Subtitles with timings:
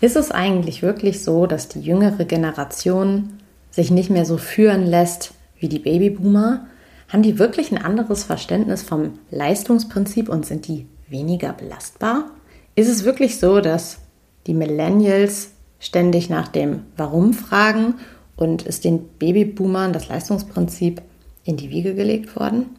[0.00, 3.38] Ist es eigentlich wirklich so, dass die jüngere Generation
[3.70, 6.66] sich nicht mehr so führen lässt wie die Babyboomer?
[7.08, 12.30] Haben die wirklich ein anderes Verständnis vom Leistungsprinzip und sind die weniger belastbar?
[12.74, 13.98] Ist es wirklich so, dass
[14.46, 17.94] die Millennials ständig nach dem Warum fragen
[18.36, 21.00] und ist den Babyboomern das Leistungsprinzip
[21.44, 22.76] in die Wiege gelegt worden?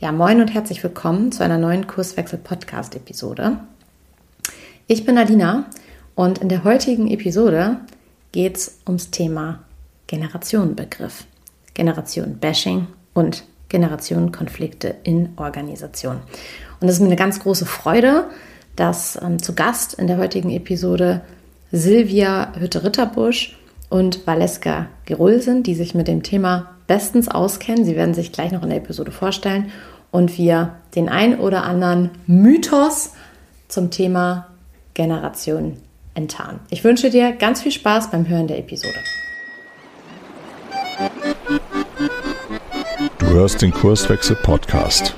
[0.00, 3.58] Ja, moin und herzlich willkommen zu einer neuen Kurswechsel-Podcast-Episode.
[4.88, 5.66] Ich bin Nadina
[6.14, 7.78] und in der heutigen Episode
[8.32, 9.60] geht es ums Thema
[10.06, 11.24] Generationenbegriff,
[11.74, 16.20] Generation-Bashing und Generationenkonflikte in Organisationen.
[16.80, 18.26] Und es ist mir eine ganz große Freude,
[18.76, 21.22] dass ähm, zu Gast in der heutigen Episode
[21.70, 23.58] Silvia Hütte-Ritterbusch
[23.88, 27.84] und Valeska Gerull sind, die sich mit dem Thema bestens auskennen.
[27.84, 29.72] Sie werden sich gleich noch in der Episode vorstellen
[30.10, 33.12] und wir den ein oder anderen Mythos
[33.68, 34.48] zum Thema
[34.92, 35.78] Generation
[36.14, 36.60] enttarnen.
[36.70, 38.98] Ich wünsche dir ganz viel Spaß beim Hören der Episode.
[43.18, 45.14] Du hörst den Kurswechsel Podcast.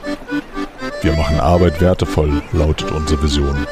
[1.03, 3.67] Wir machen Arbeit wertevoll, lautet unsere Vision.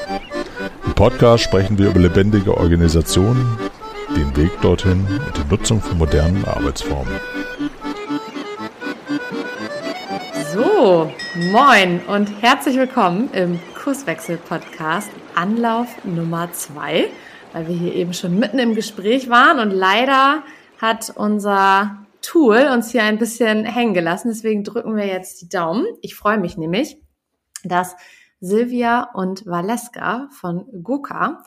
[0.84, 3.58] Im Podcast sprechen wir über lebendige Organisationen,
[4.16, 7.14] den Weg dorthin und die Nutzung von modernen Arbeitsformen.
[10.52, 11.10] So,
[11.52, 17.08] moin und herzlich willkommen im Kurswechsel-Podcast Anlauf Nummer zwei,
[17.52, 20.44] weil wir hier eben schon mitten im Gespräch waren und leider
[20.80, 24.28] hat unser Tool uns hier ein bisschen hängen gelassen.
[24.28, 25.84] Deswegen drücken wir jetzt die Daumen.
[26.00, 26.96] Ich freue mich nämlich,
[27.64, 27.96] dass
[28.38, 31.44] Silvia und Valeska von Goka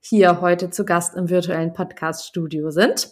[0.00, 3.10] hier heute zu Gast im virtuellen Podcast-Studio sind.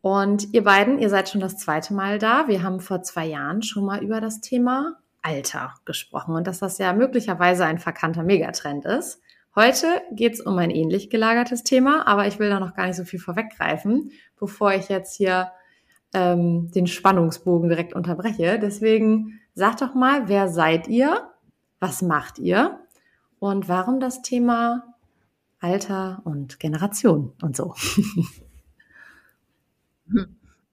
[0.00, 2.48] Und ihr beiden, ihr seid schon das zweite Mal da.
[2.48, 6.78] Wir haben vor zwei Jahren schon mal über das Thema Alter gesprochen und dass das
[6.78, 9.22] ja möglicherweise ein verkannter Megatrend ist.
[9.54, 12.96] Heute geht es um ein ähnlich gelagertes Thema, aber ich will da noch gar nicht
[12.96, 15.52] so viel vorweggreifen, bevor ich jetzt hier
[16.14, 18.58] ähm, den Spannungsbogen direkt unterbreche.
[18.58, 21.30] Deswegen sagt doch mal, wer seid ihr?
[21.80, 22.80] Was macht ihr?
[23.38, 24.94] Und warum das Thema
[25.60, 27.74] Alter und Generation und so?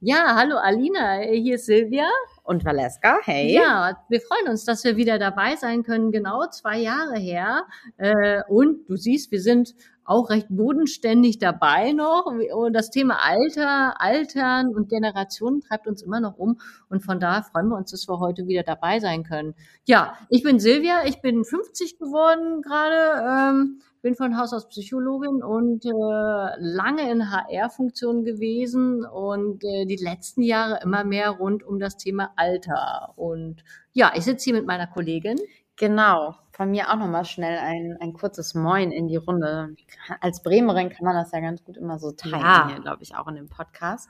[0.01, 2.07] Ja, hallo Alina, hier ist Silvia.
[2.49, 3.53] Und Valeska, hey.
[3.53, 6.11] Ja, wir freuen uns, dass wir wieder dabei sein können.
[6.11, 7.67] Genau zwei Jahre her.
[7.97, 12.25] Äh, und du siehst, wir sind auch recht bodenständig dabei noch.
[12.25, 16.59] Und das Thema Alter, Altern und Generationen treibt uns immer noch um.
[16.89, 19.53] Und von daher freuen wir uns, dass wir heute wieder dabei sein können.
[19.85, 23.51] Ja, ich bin Silvia, ich bin 50 geworden gerade.
[23.51, 29.97] Ähm, bin von Haus aus Psychologin und äh, lange in HR-Funktionen gewesen und äh, die
[29.97, 33.13] letzten Jahre immer mehr rund um das Thema Alter.
[33.15, 35.37] Und ja, ich sitze hier mit meiner Kollegin.
[35.75, 39.75] Genau, von mir auch nochmal schnell ein, ein kurzes Moin in die Runde.
[40.19, 42.79] Als Bremerin kann man das ja ganz gut immer so teilen, ja.
[42.81, 44.09] glaube ich, auch in dem Podcast.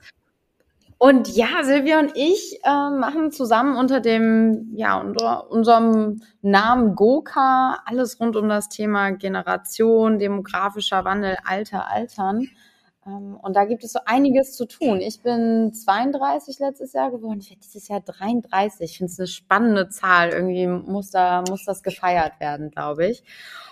[1.01, 7.79] Und ja, Silvia und ich äh, machen zusammen unter dem, ja, unter unserem Namen Goka
[7.85, 12.49] alles rund um das Thema Generation, demografischer Wandel, Alter, Altern.
[13.07, 14.99] Ähm, und da gibt es so einiges zu tun.
[14.99, 17.39] Ich bin 32 letztes Jahr geworden.
[17.39, 18.91] Ich werde dieses Jahr 33.
[18.91, 20.31] Ich finde es eine spannende Zahl.
[20.31, 23.23] Irgendwie muss da, muss das gefeiert werden, glaube ich.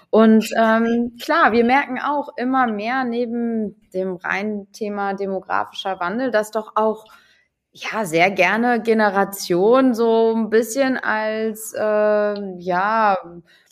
[0.10, 6.52] Und ähm, klar, wir merken auch immer mehr neben dem reinen Thema demografischer Wandel, dass
[6.52, 7.06] doch auch
[7.72, 13.18] ja sehr gerne Generation so ein bisschen als äh, ja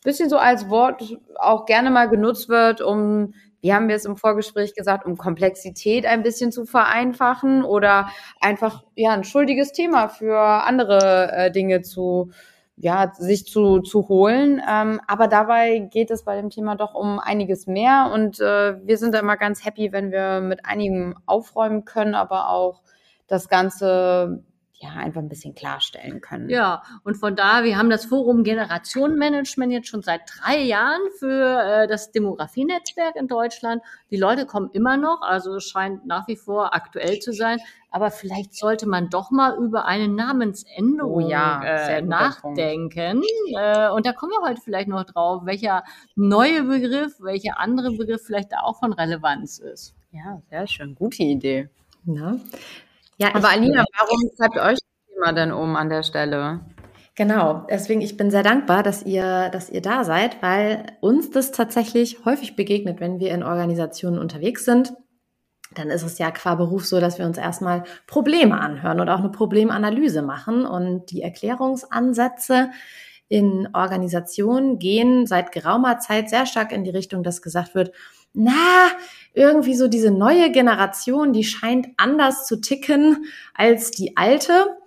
[0.04, 1.02] bisschen so als Wort
[1.36, 6.06] auch gerne mal genutzt wird, um wie haben wir es im Vorgespräch gesagt, um Komplexität
[6.06, 8.10] ein bisschen zu vereinfachen oder
[8.40, 12.30] einfach ja ein schuldiges Thema für andere äh, Dinge zu
[12.78, 14.62] ja, sich zu, zu holen.
[14.70, 18.98] Ähm, aber dabei geht es bei dem Thema doch um einiges mehr und äh, wir
[18.98, 22.82] sind da immer ganz happy, wenn wir mit einigem aufräumen können, aber auch
[23.28, 24.44] das Ganze
[24.80, 26.50] ja, einfach ein bisschen klarstellen können.
[26.50, 31.84] Ja, und von da, wir haben das Forum Generationenmanagement jetzt schon seit drei Jahren für
[31.84, 33.82] äh, das Demografienetzwerk in Deutschland.
[34.12, 37.60] Die Leute kommen immer noch, also es scheint nach wie vor aktuell zu sein.
[37.90, 43.24] Aber vielleicht sollte man doch mal über eine Namensänderung oh ja, äh, nachdenken.
[43.58, 45.86] Äh, und da kommen wir heute vielleicht noch drauf, welcher
[46.16, 49.96] neue Begriff, welcher andere Begriff vielleicht da auch von Relevanz ist.
[50.12, 50.96] Ja, sehr schön.
[50.96, 51.70] Gute Idee.
[52.06, 52.36] Ja.
[53.18, 56.62] Ja, Aber Alina, warum treibt euch das Thema denn um an der Stelle?
[57.16, 61.52] Genau, deswegen ich bin sehr dankbar, dass ihr, dass ihr da seid, weil uns das
[61.52, 64.94] tatsächlich häufig begegnet, wenn wir in Organisationen unterwegs sind.
[65.74, 69.20] Dann ist es ja qua Beruf so, dass wir uns erstmal Probleme anhören und auch
[69.20, 70.66] eine Problemanalyse machen.
[70.66, 72.70] Und die Erklärungsansätze
[73.30, 77.92] in Organisationen gehen seit geraumer Zeit sehr stark in die Richtung, dass gesagt wird,
[78.36, 78.92] na,
[79.34, 84.78] irgendwie so diese neue Generation, die scheint anders zu ticken als die alte.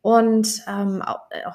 [0.00, 1.02] Und ähm,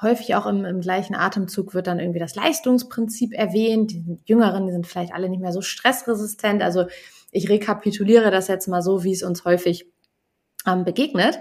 [0.02, 3.92] häufig auch im, im gleichen Atemzug wird dann irgendwie das Leistungsprinzip erwähnt.
[3.92, 6.62] Die Jüngeren, die sind vielleicht alle nicht mehr so stressresistent.
[6.62, 6.84] Also
[7.30, 9.86] ich rekapituliere das jetzt mal so, wie es uns häufig
[10.66, 11.38] ähm, begegnet.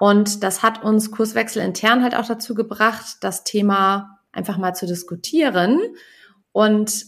[0.00, 4.86] Und das hat uns Kurswechsel intern halt auch dazu gebracht, das Thema einfach mal zu
[4.86, 5.78] diskutieren.
[6.50, 7.04] Und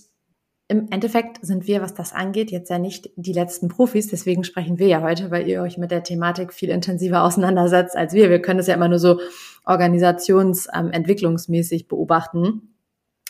[0.72, 4.08] im Endeffekt sind wir, was das angeht, jetzt ja nicht die letzten Profis.
[4.08, 8.14] Deswegen sprechen wir ja heute, weil ihr euch mit der Thematik viel intensiver auseinandersetzt als
[8.14, 8.30] wir.
[8.30, 9.20] Wir können es ja immer nur so
[9.66, 12.74] organisationsentwicklungsmäßig ähm, beobachten.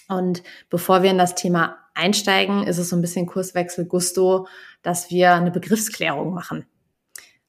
[0.09, 4.47] Und bevor wir in das Thema einsteigen, ist es so ein bisschen Kurswechsel Gusto,
[4.83, 6.65] dass wir eine Begriffsklärung machen.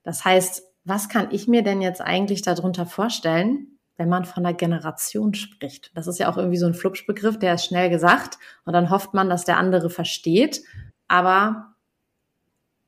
[0.01, 4.55] Das heißt, was kann ich mir denn jetzt eigentlich darunter vorstellen, wenn man von einer
[4.55, 5.91] Generation spricht?
[5.95, 9.13] Das ist ja auch irgendwie so ein Flupschbegriff, der ist schnell gesagt und dann hofft
[9.13, 10.61] man, dass der andere versteht.
[11.07, 11.73] Aber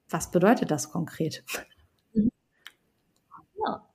[0.09, 1.43] was bedeutet das konkret?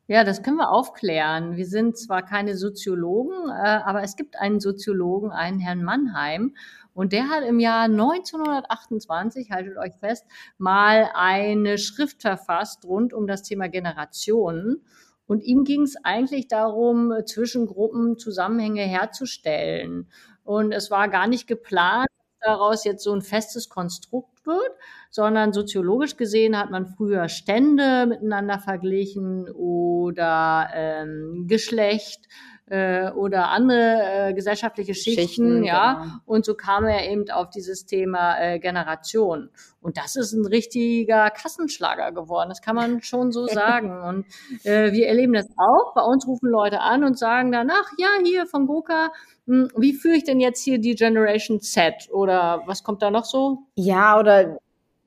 [0.07, 1.57] Ja, das können wir aufklären.
[1.57, 6.53] Wir sind zwar keine Soziologen, äh, aber es gibt einen Soziologen, einen Herrn Mannheim,
[6.95, 10.27] und der hat im Jahr 1928, haltet euch fest,
[10.59, 14.85] mal eine Schrift verfasst rund um das Thema Generationen.
[15.31, 20.11] Und ihm ging es eigentlich darum, zwischen Gruppen Zusammenhänge herzustellen.
[20.43, 22.09] Und es war gar nicht geplant,
[22.41, 24.73] daraus jetzt so ein festes Konstrukt wird,
[25.09, 32.27] sondern soziologisch gesehen hat man früher Stände miteinander verglichen oder ähm, Geschlecht
[32.71, 35.95] äh, oder andere äh, gesellschaftliche Schichten, Schichten ja.
[35.95, 36.15] Genau.
[36.25, 39.51] Und so kam er eben auf dieses Thema äh, Generation.
[39.81, 44.01] Und das ist ein richtiger Kassenschlager geworden, das kann man schon so sagen.
[44.03, 44.27] Und
[44.65, 45.95] äh, wir erleben das auch.
[45.95, 49.11] Bei uns rufen Leute an und sagen danach, ja, hier von Goka,
[49.47, 52.09] hm, wie führe ich denn jetzt hier die Generation Z?
[52.13, 53.65] Oder was kommt da noch so?
[53.75, 54.59] Ja, oder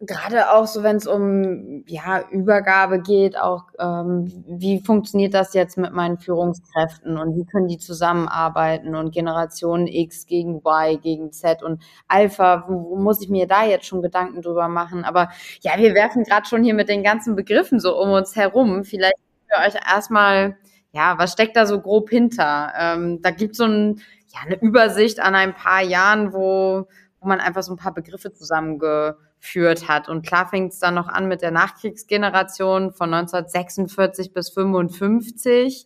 [0.06, 5.78] gerade auch so, wenn es um ja Übergabe geht, auch ähm, wie funktioniert das jetzt
[5.78, 11.64] mit meinen Führungskräften und wie können die zusammenarbeiten und Generation X gegen Y gegen Z
[11.64, 15.06] und Alpha, wo, muss ich mir da jetzt schon Gedanken drüber machen?
[15.06, 15.30] Aber
[15.62, 18.84] ja, wir werfen gerade schon hier mit den ganzen Begriffen so um uns herum.
[18.84, 19.16] Vielleicht
[19.48, 20.58] für euch erstmal,
[20.92, 22.74] ja, was steckt da so grob hinter?
[22.78, 24.02] Ähm, da gibt so ein,
[24.34, 26.88] ja, eine Übersicht an ein paar Jahren, wo
[27.24, 30.08] wo man einfach so ein paar Begriffe zusammenge geführt hat.
[30.08, 35.86] Und klar fängt es dann noch an mit der Nachkriegsgeneration von 1946 bis 55.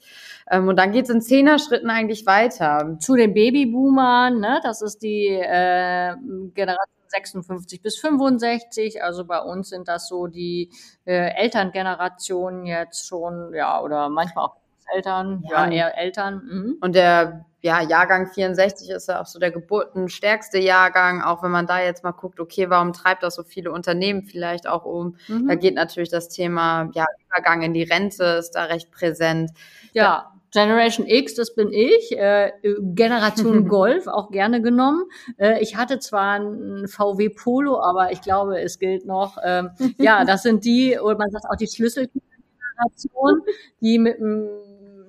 [0.51, 2.98] Ähm, und dann geht es in Zehner-Schritten eigentlich weiter.
[3.00, 4.59] Zu den Babyboomern, ne?
[4.63, 6.13] das ist die äh,
[6.54, 9.04] Generation 56 bis 65.
[9.04, 10.69] Also bei uns sind das so die
[11.06, 14.56] äh, Elterngenerationen jetzt schon, ja, oder manchmal auch
[14.93, 16.41] Eltern, ja, ja eher Eltern.
[16.45, 16.77] Mhm.
[16.81, 21.65] Und der ja, Jahrgang 64 ist ja auch so der geburtenstärkste Jahrgang, auch wenn man
[21.65, 25.17] da jetzt mal guckt, okay, warum treibt das so viele Unternehmen vielleicht auch um?
[25.27, 25.47] Mhm.
[25.47, 29.51] Da geht natürlich das Thema, ja, Übergang in die Rente ist da recht präsent.
[29.93, 30.31] Ja.
[30.53, 32.17] Generation X, das bin ich.
[32.17, 35.03] Äh, Generation Golf, auch gerne genommen.
[35.37, 39.37] Äh, ich hatte zwar ein VW Polo, aber ich glaube, es gilt noch.
[39.43, 43.41] Ähm, ja, das sind die, oder man sagt auch die Schlüsselgeneration,
[43.81, 44.47] die mit einem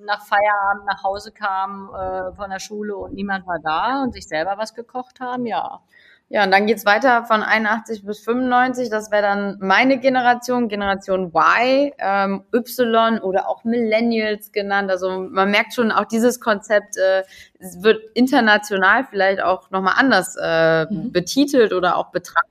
[0.09, 4.27] nach Feierabend nach Hause kamen äh, von der Schule und niemand war da und sich
[4.27, 5.81] selber was gekocht haben, ja.
[6.31, 8.91] Ja, und dann geht's weiter von 81 bis 95.
[8.91, 14.91] Das wäre dann meine Generation, Generation Y, ähm, Y oder auch Millennials genannt.
[14.91, 17.23] Also man merkt schon, auch dieses Konzept äh,
[17.81, 21.11] wird international vielleicht auch nochmal anders äh, mhm.
[21.11, 22.49] betitelt oder auch betrachtet.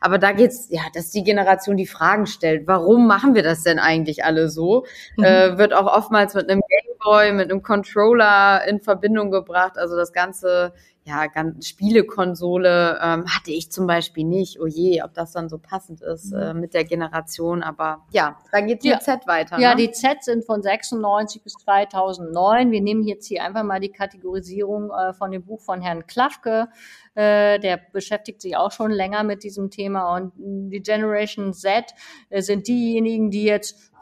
[0.00, 2.66] Aber da geht's, ja, dass die Generation die Fragen stellt.
[2.66, 4.86] Warum machen wir das denn eigentlich alle so?
[5.16, 5.24] Mhm.
[5.24, 6.62] Äh, wird auch oftmals mit einem
[7.04, 9.78] Gameboy, mit einem Controller in Verbindung gebracht.
[9.78, 10.72] Also das ganze
[11.06, 14.58] ja, ganz Spielekonsole ähm, hatte ich zum Beispiel nicht.
[14.58, 16.40] Oh je, ob das dann so passend ist mhm.
[16.40, 17.62] äh, mit der Generation.
[17.62, 19.00] Aber ja, dann geht die ja.
[19.00, 19.58] Z weiter.
[19.58, 19.82] Ja, ne?
[19.82, 22.70] die Z sind von 96 bis 2009.
[22.70, 26.68] Wir nehmen jetzt hier einfach mal die Kategorisierung äh, von dem Buch von Herrn Klafke.
[27.14, 30.16] Äh, der beschäftigt sich auch schon länger mit diesem Thema.
[30.16, 31.94] Und die Generation Z
[32.30, 33.92] äh, sind diejenigen, die jetzt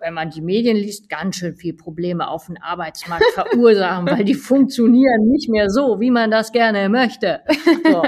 [0.00, 4.34] wenn man die Medien liest, ganz schön viel Probleme auf dem Arbeitsmarkt verursachen, weil die
[4.34, 7.42] funktionieren nicht mehr so, wie man das gerne möchte.
[7.84, 8.02] So,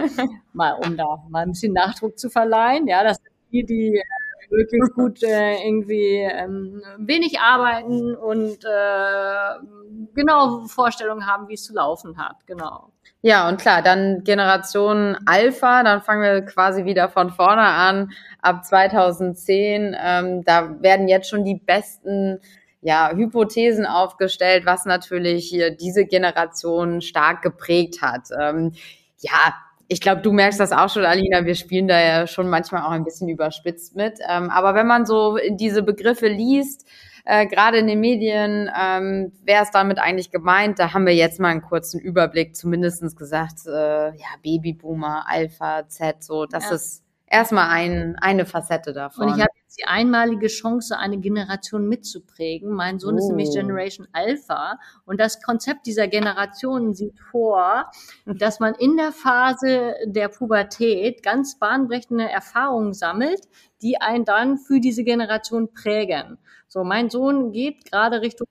[0.52, 2.86] mal um da mal ein bisschen Nachdruck zu verleihen.
[2.86, 9.66] Ja, das sind die, die äh, wirklich gut äh, irgendwie ähm, wenig arbeiten und äh,
[10.14, 12.46] genau Vorstellungen haben, wie es zu laufen hat.
[12.46, 12.92] Genau.
[13.24, 18.10] Ja, und klar, dann Generation Alpha, dann fangen wir quasi wieder von vorne an.
[18.40, 22.40] Ab 2010, ähm, da werden jetzt schon die besten
[22.80, 28.30] ja, Hypothesen aufgestellt, was natürlich hier diese Generation stark geprägt hat.
[28.36, 28.72] Ähm,
[29.20, 29.54] ja,
[29.86, 31.44] ich glaube, du merkst das auch schon, Alina.
[31.44, 34.18] Wir spielen da ja schon manchmal auch ein bisschen überspitzt mit.
[34.28, 36.88] Ähm, aber wenn man so diese Begriffe liest,
[37.24, 40.78] äh, gerade in den Medien, ähm, wer ist damit eigentlich gemeint?
[40.78, 46.22] Da haben wir jetzt mal einen kurzen Überblick zumindestens gesagt, äh, ja, Babyboomer, Alpha, Z,
[46.22, 46.74] so, das ja.
[46.76, 47.02] ist
[47.32, 49.26] erstmal ein, eine Facette davon.
[49.26, 52.70] Und ich habe jetzt die einmalige Chance, eine Generation mitzuprägen.
[52.70, 53.18] Mein Sohn oh.
[53.18, 53.54] ist nämlich oh.
[53.54, 57.90] Generation Alpha und das Konzept dieser Generation sieht vor,
[58.26, 63.48] dass man in der Phase der Pubertät ganz bahnbrechende Erfahrungen sammelt,
[63.82, 66.38] die einen dann für diese Generation prägen.
[66.68, 68.46] So, mein Sohn geht gerade Richtung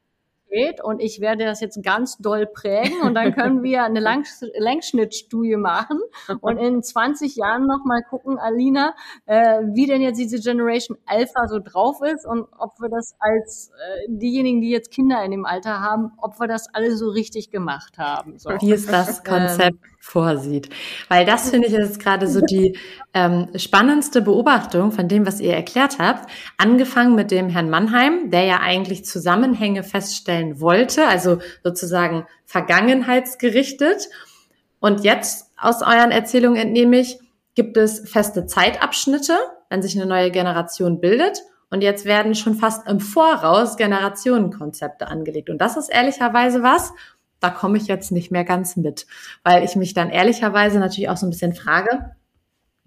[0.83, 4.25] und ich werde das jetzt ganz doll prägen und dann können wir eine Lang
[4.57, 5.99] Längsschnittstudie machen
[6.41, 8.93] und in 20 Jahren nochmal gucken, Alina,
[9.25, 13.71] äh, wie denn jetzt diese Generation Alpha so drauf ist und ob wir das als
[13.71, 17.51] äh, diejenigen, die jetzt Kinder in dem Alter haben, ob wir das alle so richtig
[17.51, 18.37] gemacht haben.
[18.37, 18.49] So.
[18.49, 20.69] Wie ist das ähm, Konzept ähm, vorsieht?
[21.07, 22.77] Weil das finde ich jetzt gerade so die
[23.13, 26.29] ähm, spannendste Beobachtung von dem, was ihr erklärt habt.
[26.57, 34.09] Angefangen mit dem Herrn Mannheim, der ja eigentlich Zusammenhänge feststellt darstellen wollte, also sozusagen vergangenheitsgerichtet.
[34.79, 37.19] Und jetzt aus euren Erzählungen entnehme ich,
[37.53, 39.37] gibt es feste Zeitabschnitte,
[39.69, 41.43] wenn sich eine neue Generation bildet.
[41.69, 45.49] Und jetzt werden schon fast im Voraus Generationenkonzepte angelegt.
[45.49, 46.93] Und das ist ehrlicherweise was,
[47.39, 49.07] da komme ich jetzt nicht mehr ganz mit,
[49.43, 52.15] weil ich mich dann ehrlicherweise natürlich auch so ein bisschen frage,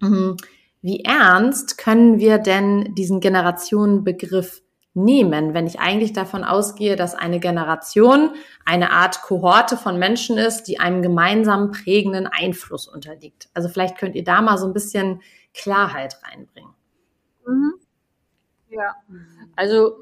[0.01, 0.37] hm,
[0.81, 4.61] wie ernst können wir denn diesen Generationenbegriff
[4.95, 8.33] nehmen, wenn ich eigentlich davon ausgehe, dass eine Generation
[8.65, 13.49] eine Art Kohorte von Menschen ist, die einem gemeinsamen prägenden Einfluss unterliegt.
[13.53, 15.21] Also vielleicht könnt ihr da mal so ein bisschen
[15.53, 16.73] Klarheit reinbringen.
[17.45, 17.73] Mhm.
[18.69, 18.95] Ja,
[19.55, 19.95] also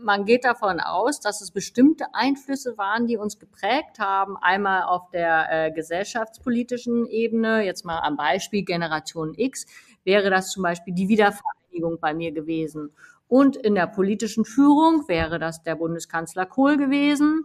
[0.00, 4.36] man geht davon aus, dass es bestimmte Einflüsse waren, die uns geprägt haben.
[4.36, 9.66] Einmal auf der äh, gesellschaftspolitischen Ebene, jetzt mal am Beispiel Generation X,
[10.04, 11.57] wäre das zum Beispiel die Wiedervereinigung
[12.00, 12.90] bei mir gewesen.
[13.28, 17.44] Und in der politischen Führung wäre das der Bundeskanzler Kohl gewesen.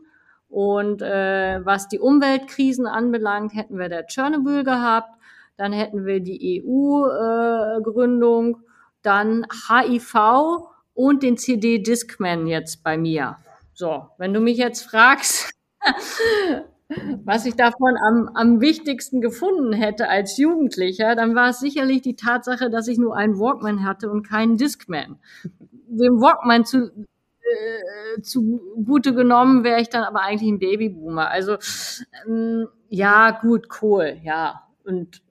[0.49, 5.09] Und äh, was die Umweltkrisen anbelangt, hätten wir der Tschernobyl gehabt,
[5.57, 8.59] dann hätten wir die EU-Gründung, äh,
[9.01, 10.15] dann HIV
[10.93, 13.37] und den CD Discman jetzt bei mir.
[13.73, 15.51] So, wenn du mich jetzt fragst,
[17.23, 22.15] was ich davon am, am wichtigsten gefunden hätte als Jugendlicher, dann war es sicherlich die
[22.15, 25.17] Tatsache, dass ich nur einen Walkman hatte und keinen Discman
[25.97, 31.29] dem Walkman zu, äh, zugute genommen, wäre ich dann aber eigentlich ein Babyboomer.
[31.29, 31.57] Also
[32.27, 34.63] ähm, ja, gut, cool, ja.
[34.83, 35.21] Und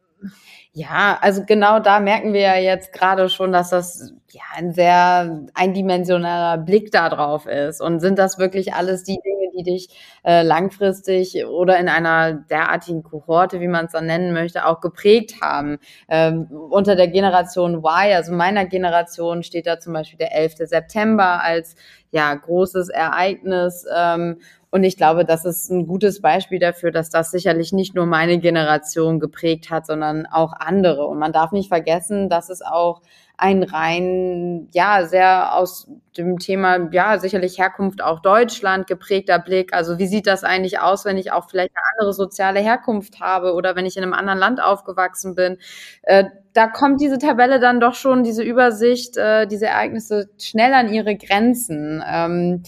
[0.72, 5.46] ja, also genau da merken wir ja jetzt gerade schon, dass das ja ein sehr
[5.54, 7.80] eindimensionaler Blick da drauf ist.
[7.80, 9.18] Und sind das wirklich alles die
[9.56, 9.88] die dich
[10.24, 15.40] äh, langfristig oder in einer derartigen Kohorte, wie man es dann nennen möchte, auch geprägt
[15.40, 15.78] haben?
[16.08, 20.56] Ähm, unter der Generation Y, also meiner Generation, steht da zum Beispiel der 11.
[20.68, 21.76] September als
[22.10, 23.84] ja großes Ereignis.
[23.94, 24.38] Ähm,
[24.70, 28.38] und ich glaube, das ist ein gutes Beispiel dafür, dass das sicherlich nicht nur meine
[28.38, 31.04] Generation geprägt hat, sondern auch andere.
[31.06, 33.02] Und man darf nicht vergessen, dass es auch
[33.42, 39.74] ein rein, ja, sehr aus dem Thema, ja, sicherlich Herkunft auch Deutschland geprägter Blick.
[39.74, 43.54] Also wie sieht das eigentlich aus, wenn ich auch vielleicht eine andere soziale Herkunft habe
[43.54, 45.58] oder wenn ich in einem anderen Land aufgewachsen bin?
[46.02, 50.92] Äh, da kommt diese Tabelle dann doch schon, diese Übersicht, äh, diese Ereignisse schnell an
[50.92, 52.00] ihre Grenzen.
[52.06, 52.62] Ähm,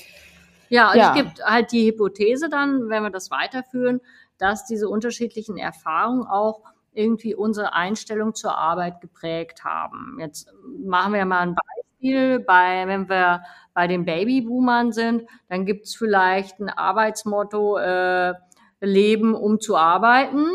[0.71, 1.11] ja, ja.
[1.11, 4.00] es gibt halt die Hypothese dann, wenn wir das weiterführen,
[4.38, 10.17] dass diese unterschiedlichen Erfahrungen auch irgendwie unsere Einstellung zur Arbeit geprägt haben.
[10.21, 10.49] Jetzt
[10.79, 12.41] machen wir mal ein Beispiel.
[12.41, 18.35] Bei, wenn wir bei den Babyboomern sind, dann gibt es vielleicht ein Arbeitsmotto, äh,
[18.81, 20.47] Leben um zu arbeiten,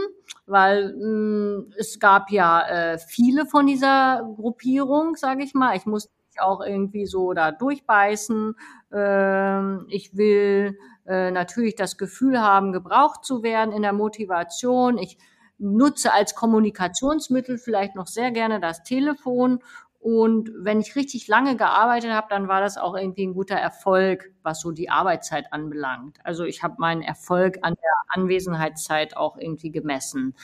[0.45, 5.75] weil mh, hm, es gab ja äh, viele von dieser Gruppierung, sage ich mal.
[5.75, 8.55] Ich muss auch irgendwie so da durchbeißen.
[8.93, 14.97] Ähm, ich will äh, natürlich das Gefühl haben, gebraucht zu werden in der Motivation.
[14.97, 15.17] Ich
[15.59, 19.59] nutze als Kommunikationsmittel vielleicht noch sehr gerne das Telefon.
[19.99, 24.31] Und wenn ich richtig lange gearbeitet habe, dann war das auch irgendwie ein guter Erfolg,
[24.43, 26.19] was so die Arbeitszeit anbelangt.
[26.23, 30.35] Also ich habe meinen Erfolg an der Anwesenheitszeit auch irgendwie gemessen.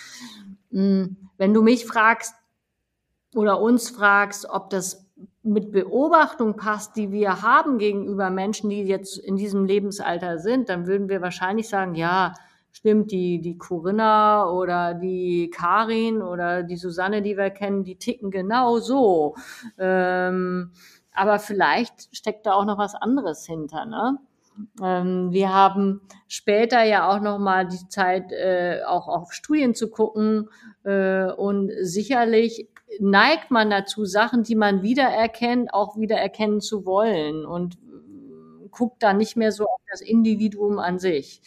[0.72, 2.36] Hm, wenn du mich fragst
[3.34, 5.06] oder uns fragst, ob das
[5.42, 10.88] mit Beobachtung passt, die wir haben gegenüber Menschen, die jetzt in diesem Lebensalter sind, dann
[10.88, 12.34] würden wir wahrscheinlich sagen, ja,
[12.86, 18.30] stimmt, die, die Corinna oder die Karin oder die Susanne, die wir kennen, die ticken
[18.30, 19.34] genau so.
[19.80, 20.72] Ähm,
[21.12, 24.20] aber vielleicht steckt da auch noch was anderes hinter, ne?
[24.84, 29.90] Ähm, wir haben später ja auch noch mal die Zeit, äh, auch auf Studien zu
[29.90, 30.50] gucken
[30.84, 37.76] äh, und sicherlich neigt man dazu, Sachen, die man wiedererkennt, auch wiedererkennen zu wollen und
[37.76, 41.42] äh, guckt da nicht mehr so auf das Individuum an sich.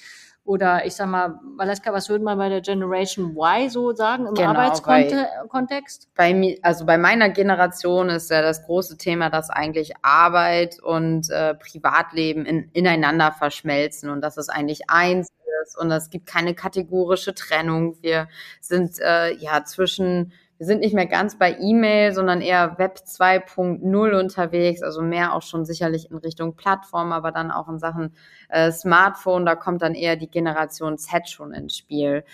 [0.48, 4.32] Oder ich sag mal, Valeska, was würde man bei der Generation Y so sagen im
[4.32, 6.08] genau, Arbeitskontext?
[6.14, 11.28] Bei, bei, also bei meiner Generation ist ja das große Thema, dass eigentlich Arbeit und
[11.28, 15.28] äh, Privatleben in, ineinander verschmelzen und dass es eigentlich eins
[15.64, 17.98] ist und es gibt keine kategorische Trennung.
[18.00, 18.26] Wir
[18.62, 24.20] sind äh, ja zwischen wir sind nicht mehr ganz bei E-Mail, sondern eher Web 2.0
[24.20, 28.12] unterwegs, also mehr auch schon sicherlich in Richtung Plattform, aber dann auch in Sachen
[28.48, 32.24] äh, Smartphone, da kommt dann eher die Generation Z schon ins Spiel.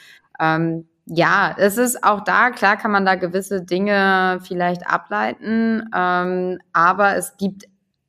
[0.40, 6.58] Ähm, ja, es ist auch da, klar kann man da gewisse Dinge vielleicht ableiten, ähm,
[6.72, 7.64] aber es gibt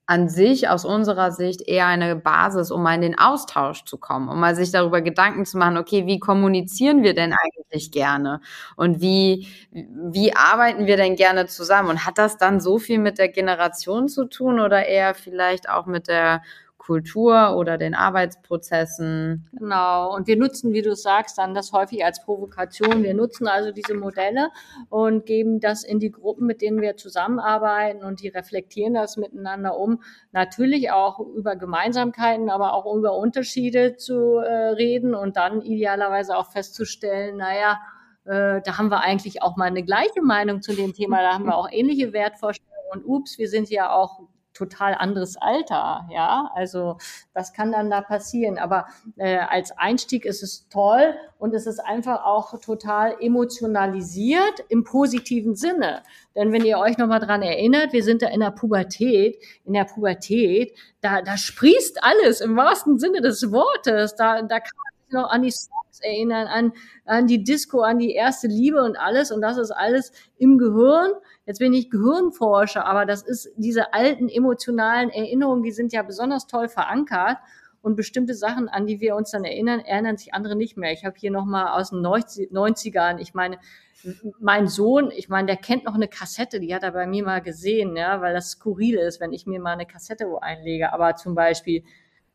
[0.07, 4.29] an sich aus unserer Sicht eher eine Basis, um mal in den Austausch zu kommen,
[4.29, 8.39] um mal sich darüber Gedanken zu machen, okay, wie kommunizieren wir denn eigentlich gerne?
[8.75, 11.89] Und wie, wie arbeiten wir denn gerne zusammen?
[11.89, 15.87] Und hat das dann so viel mit der Generation zu tun oder eher vielleicht auch
[15.87, 16.41] mit der
[16.85, 19.49] Kultur oder den Arbeitsprozessen.
[19.53, 20.13] Genau.
[20.13, 23.01] Und wir nutzen, wie du sagst, dann das häufig als Provokation.
[23.01, 24.49] Wir nutzen also diese Modelle
[24.89, 29.77] und geben das in die Gruppen, mit denen wir zusammenarbeiten und die reflektieren das miteinander
[29.77, 30.03] um.
[30.31, 36.51] Natürlich auch über Gemeinsamkeiten, aber auch über Unterschiede zu äh, reden und dann idealerweise auch
[36.51, 37.79] festzustellen, naja,
[38.25, 41.45] äh, da haben wir eigentlich auch mal eine gleiche Meinung zu dem Thema, da haben
[41.45, 44.19] wir auch ähnliche Wertvorstellungen und ups, wir sind ja auch
[44.55, 46.49] total anderes Alter, ja.
[46.55, 46.97] Also
[47.33, 48.57] das kann dann da passieren.
[48.57, 54.83] Aber äh, als Einstieg ist es toll und es ist einfach auch total emotionalisiert im
[54.83, 56.01] positiven Sinne.
[56.35, 59.37] Denn wenn ihr euch nochmal dran erinnert, wir sind da in der Pubertät.
[59.65, 64.15] In der Pubertät, da, da sprießt alles im wahrsten Sinne des Wortes.
[64.15, 66.73] Da, da kann man sich noch an die Songs erinnern, an,
[67.05, 69.31] an die Disco, an die erste Liebe und alles.
[69.31, 71.11] Und das ist alles im Gehirn
[71.45, 76.47] Jetzt bin ich Gehirnforscher, aber das ist diese alten emotionalen Erinnerungen, die sind ja besonders
[76.47, 77.37] toll verankert
[77.83, 80.91] und bestimmte Sachen, an die wir uns dann erinnern, erinnern sich andere nicht mehr.
[80.91, 83.59] Ich habe hier nochmal aus den 90ern, ich meine,
[84.39, 87.41] mein Sohn, ich meine, der kennt noch eine Kassette, die hat er bei mir mal
[87.43, 90.93] gesehen, ja, weil das skurril ist, wenn ich mir mal eine Kassette wo einlege.
[90.93, 91.83] Aber zum Beispiel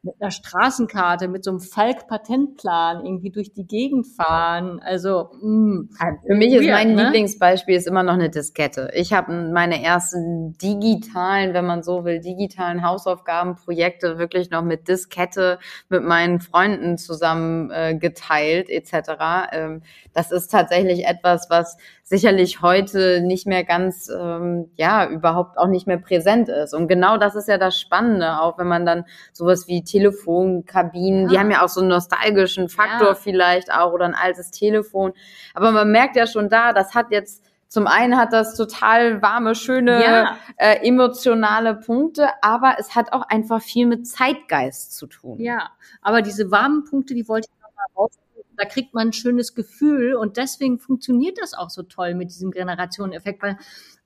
[0.02, 4.80] mit einer Straßenkarte, mit so einem Falk-Patentplan irgendwie durch die Gegend fahren.
[4.82, 5.88] Also mh, mm,
[6.26, 7.04] für mich ist mein ne?
[7.04, 8.90] Lieblingsbeispiel ist immer noch eine Diskette.
[8.94, 15.58] Ich habe meine ersten digitalen, wenn man so will, digitalen Hausaufgabenprojekte wirklich noch mit Diskette
[15.90, 19.50] mit meinen Freunden zusammen äh, geteilt etc.
[19.52, 19.82] Ähm,
[20.14, 21.76] das ist tatsächlich etwas, was
[22.10, 26.74] sicherlich heute nicht mehr ganz, ähm, ja, überhaupt auch nicht mehr präsent ist.
[26.74, 31.28] Und genau das ist ja das Spannende, auch wenn man dann sowas wie Telefonkabinen, ja.
[31.28, 33.14] die haben ja auch so einen nostalgischen Faktor ja.
[33.14, 35.12] vielleicht auch oder ein altes Telefon.
[35.54, 39.54] Aber man merkt ja schon da, das hat jetzt zum einen hat das total warme,
[39.54, 40.36] schöne, ja.
[40.56, 45.38] äh, emotionale Punkte, aber es hat auch einfach viel mit Zeitgeist zu tun.
[45.38, 45.70] Ja,
[46.02, 48.18] aber diese warmen Punkte, die wollte ich nochmal raus
[48.60, 52.50] da kriegt man ein schönes Gefühl und deswegen funktioniert das auch so toll mit diesem
[52.50, 53.56] Generationeneffekt, weil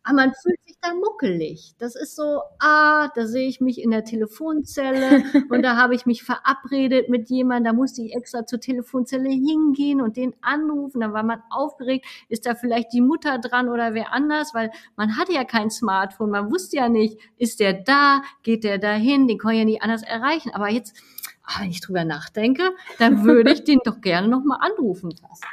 [0.05, 1.75] ah, man fühlt sich da muckelig.
[1.79, 6.07] Das ist so, ah, da sehe ich mich in der Telefonzelle und da habe ich
[6.07, 11.13] mich verabredet mit jemandem, da musste ich extra zur Telefonzelle hingehen und den anrufen, dann
[11.13, 15.33] war man aufgeregt, ist da vielleicht die Mutter dran oder wer anders, weil man hatte
[15.33, 19.53] ja kein Smartphone, man wusste ja nicht, ist der da, geht der dahin, den kann
[19.53, 20.97] ich ja nicht anders erreichen, aber jetzt
[21.45, 25.45] ah, wenn ich drüber nachdenke, dann würde ich den doch gerne nochmal anrufen lassen.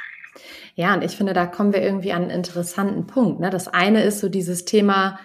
[0.74, 3.40] Ja, und ich finde, da kommen wir irgendwie an einen interessanten Punkt.
[3.40, 3.50] Ne?
[3.50, 5.18] Das eine ist so dieses Thema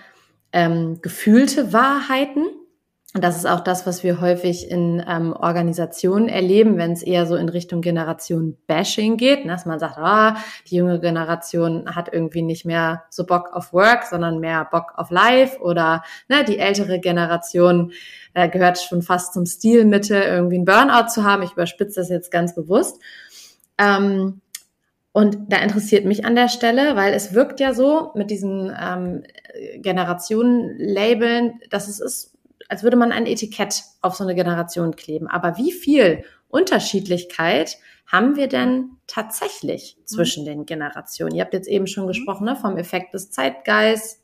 [0.52, 2.46] ähm, gefühlte Wahrheiten.
[3.18, 7.26] Und das ist auch das, was wir häufig in ähm, Organisationen erleben, wenn es eher
[7.26, 9.54] so in Richtung Generation Bashing geht, ne?
[9.54, 14.04] dass man sagt, ah, die junge Generation hat irgendwie nicht mehr so Bock auf Work,
[14.04, 17.92] sondern mehr Bock auf Life oder ne, die ältere Generation
[18.36, 21.42] äh, gehört schon fast zum Stilmittel, irgendwie ein Burnout zu haben.
[21.42, 23.02] Ich überspitze das jetzt ganz bewusst.
[23.80, 24.42] Ähm,
[25.12, 29.24] und da interessiert mich an der Stelle, weil es wirkt ja so mit diesen ähm,
[29.78, 32.37] Generationen-Labeln, dass es ist,
[32.70, 35.28] als würde man ein Etikett auf so eine Generation kleben.
[35.28, 40.48] Aber wie viel Unterschiedlichkeit haben wir denn tatsächlich zwischen mhm.
[40.48, 41.36] den Generationen?
[41.36, 44.22] Ihr habt jetzt eben schon gesprochen ne, vom Effekt des Zeitgeists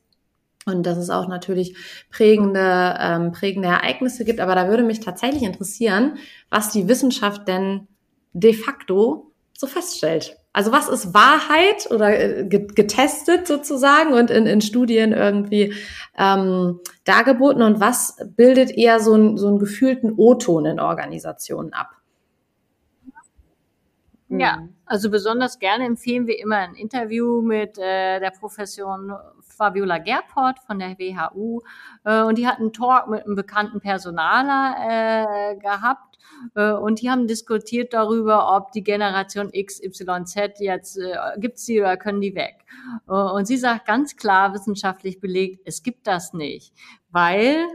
[0.65, 1.75] und dass es auch natürlich
[2.09, 4.39] prägende, ähm, prägende Ereignisse gibt.
[4.39, 6.17] Aber da würde mich tatsächlich interessieren,
[6.49, 7.87] was die Wissenschaft denn
[8.33, 10.37] de facto so feststellt.
[10.53, 15.73] Also was ist Wahrheit oder äh, getestet sozusagen und in, in Studien irgendwie
[16.15, 21.89] ähm, dargeboten und was bildet eher so, ein, so einen gefühlten O-Ton in Organisationen ab?
[24.29, 24.75] Ja, mhm.
[24.85, 29.11] also besonders gerne empfehlen wir immer ein Interview mit äh, der Profession
[29.41, 31.61] Fabiola Gerport von der WHU
[32.03, 36.12] äh, und die hat einen Talk mit einem bekannten Personaler äh, gehabt
[36.55, 42.21] und die haben diskutiert darüber, ob die Generation XYZ jetzt äh, gibt's die oder können
[42.21, 42.65] die weg.
[43.07, 46.73] Äh, und sie sagt ganz klar wissenschaftlich belegt, es gibt das nicht,
[47.09, 47.65] weil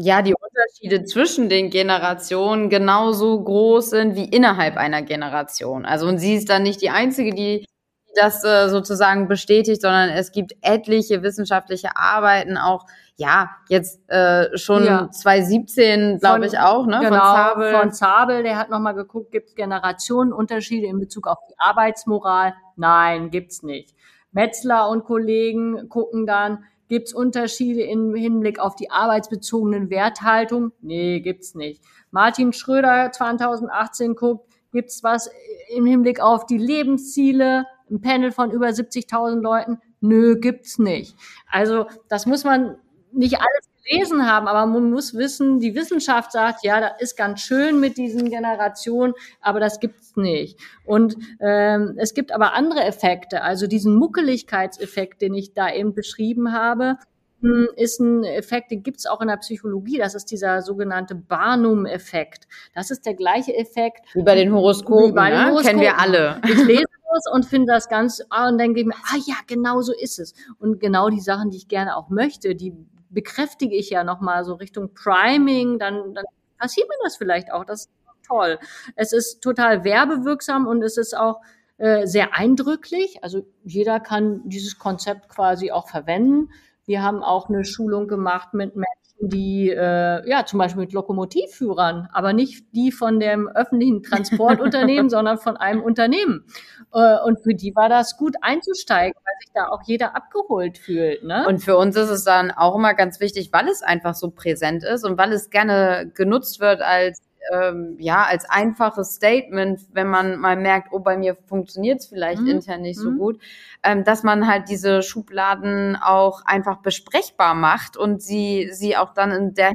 [0.00, 5.84] ja, die Unterschiede zwischen den Generationen genauso groß sind wie innerhalb einer Generation.
[5.84, 7.66] Also und sie ist dann nicht die einzige, die
[8.14, 14.84] das äh, sozusagen bestätigt, sondern es gibt etliche wissenschaftliche Arbeiten, auch ja, jetzt äh, schon
[14.84, 15.10] ja.
[15.10, 17.00] 2017, glaube ich auch, ne?
[17.00, 17.72] Genau, von Zabel.
[17.72, 22.54] Von Zabel, der hat nochmal geguckt, gibt es Generationenunterschiede in Bezug auf die Arbeitsmoral?
[22.76, 23.94] Nein, gibt's nicht.
[24.30, 30.72] Metzler und Kollegen gucken dann, Gibt es Unterschiede im Hinblick auf die arbeitsbezogenen Werthaltung?
[30.80, 31.82] Nee, gibt's nicht.
[32.10, 35.30] Martin Schröder 2018 guckt, gibt's was
[35.68, 37.66] im Hinblick auf die Lebensziele?
[37.90, 39.80] Ein Panel von über 70.000 Leuten?
[40.00, 41.16] Nö, gibt's nicht.
[41.50, 42.76] Also das muss man
[43.12, 47.40] nicht alles gelesen haben, aber man muss wissen, die Wissenschaft sagt, ja, das ist ganz
[47.40, 50.58] schön mit diesen Generationen, aber das gibt's nicht.
[50.84, 56.52] Und ähm, es gibt aber andere Effekte, also diesen Muckeligkeitseffekt, den ich da eben beschrieben
[56.52, 56.98] habe,
[57.40, 59.98] hm, ist ein Effekt, den gibt's auch in der Psychologie.
[59.98, 62.48] Das ist dieser sogenannte Barnum-Effekt.
[62.74, 64.00] Das ist der gleiche Effekt.
[64.14, 65.66] Wie bei den Horoskopen, bei den Horoskopen.
[65.66, 66.40] kennen wir alle.
[66.44, 69.80] Ich lese das und finde das ganz, ah, und denke ich mir, ah ja, genau
[69.80, 70.34] so ist es.
[70.58, 72.74] Und genau die Sachen, die ich gerne auch möchte, die
[73.10, 76.24] bekräftige ich ja nochmal so Richtung Priming, dann, dann
[76.58, 77.64] passiert mir das vielleicht auch.
[77.64, 77.90] Das ist
[78.26, 78.58] toll.
[78.96, 81.40] Es ist total werbewirksam und es ist auch
[81.78, 83.22] äh, sehr eindrücklich.
[83.22, 86.50] Also jeder kann dieses Konzept quasi auch verwenden.
[86.84, 92.08] Wir haben auch eine Schulung gemacht mit Menschen, die äh, ja zum Beispiel mit Lokomotivführern,
[92.12, 96.44] aber nicht die von dem öffentlichen Transportunternehmen, sondern von einem Unternehmen.
[96.92, 101.24] Äh, und für die war das gut einzusteigen, weil sich da auch jeder abgeholt fühlt.
[101.24, 101.46] Ne?
[101.48, 104.84] Und für uns ist es dann auch immer ganz wichtig, weil es einfach so präsent
[104.84, 107.20] ist und weil es gerne genutzt wird als
[107.52, 112.42] ähm, ja, als einfaches Statement, wenn man mal merkt, oh, bei mir funktioniert es vielleicht
[112.42, 112.48] mhm.
[112.48, 113.18] intern nicht so mhm.
[113.18, 113.40] gut,
[113.82, 119.30] ähm, dass man halt diese Schubladen auch einfach besprechbar macht und sie, sie auch dann
[119.30, 119.72] in der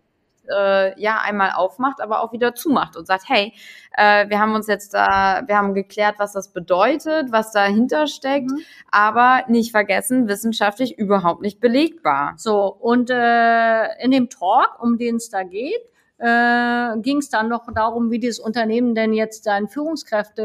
[0.50, 3.54] äh, ja einmal aufmacht, aber auch wieder zumacht und sagt, hey,
[3.98, 8.52] äh, wir haben uns jetzt da, wir haben geklärt, was das bedeutet, was dahinter steckt,
[8.52, 8.60] mhm.
[8.92, 12.34] aber nicht vergessen, wissenschaftlich überhaupt nicht belegbar.
[12.38, 15.82] So, und äh, in dem Talk, um den es da geht,
[16.24, 20.44] äh, ging es dann noch darum, wie das Unternehmen denn jetzt seine Führungskräfte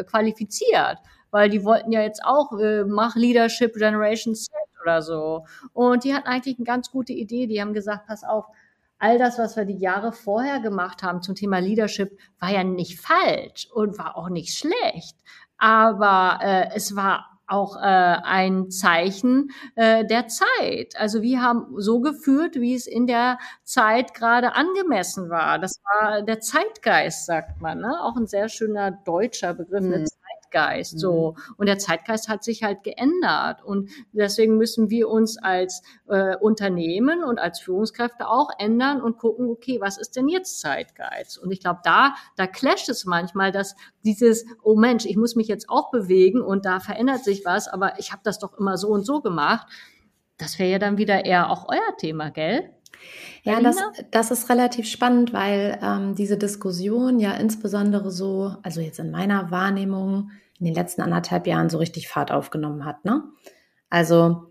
[0.00, 0.98] äh, qualifiziert.
[1.30, 5.46] Weil die wollten ja jetzt auch, äh, mach Leadership Generation Z oder so.
[5.72, 7.46] Und die hatten eigentlich eine ganz gute Idee.
[7.46, 8.46] Die haben gesagt, pass auf,
[8.98, 13.00] all das, was wir die Jahre vorher gemacht haben zum Thema Leadership, war ja nicht
[13.00, 15.16] falsch und war auch nicht schlecht.
[15.56, 20.94] Aber äh, es war auch äh, ein Zeichen äh, der Zeit.
[20.96, 25.58] Also wir haben so geführt, wie es in der Zeit gerade angemessen war.
[25.58, 27.80] Das war der Zeitgeist, sagt man.
[27.80, 27.94] Ne?
[28.02, 29.82] Auch ein sehr schöner deutscher Begriff.
[29.82, 30.06] Mhm.
[30.52, 30.98] Zeitgeist.
[30.98, 31.34] So.
[31.36, 31.54] Mhm.
[31.56, 33.62] Und der Zeitgeist hat sich halt geändert.
[33.64, 39.48] Und deswegen müssen wir uns als äh, Unternehmen und als Führungskräfte auch ändern und gucken,
[39.48, 41.38] okay, was ist denn jetzt Zeitgeist?
[41.38, 45.48] Und ich glaube, da, da clasht es manchmal, dass dieses, oh Mensch, ich muss mich
[45.48, 48.88] jetzt auch bewegen und da verändert sich was, aber ich habe das doch immer so
[48.88, 49.66] und so gemacht.
[50.38, 52.70] Das wäre ja dann wieder eher auch euer Thema, gell?
[53.44, 53.76] Ja, das,
[54.12, 59.50] das ist relativ spannend, weil ähm, diese Diskussion ja insbesondere so, also jetzt in meiner
[59.50, 63.04] Wahrnehmung, in den letzten anderthalb Jahren so richtig Fahrt aufgenommen hat.
[63.04, 63.24] Ne?
[63.90, 64.44] Also,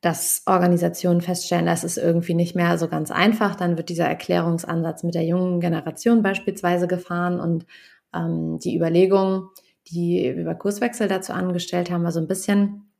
[0.00, 5.02] dass Organisationen feststellen, das ist irgendwie nicht mehr so ganz einfach, dann wird dieser Erklärungsansatz
[5.02, 7.66] mit der jungen Generation beispielsweise gefahren und
[8.14, 9.50] ähm, die Überlegung,
[9.88, 12.90] die wir bei Kurswechsel dazu angestellt haben, war so ein bisschen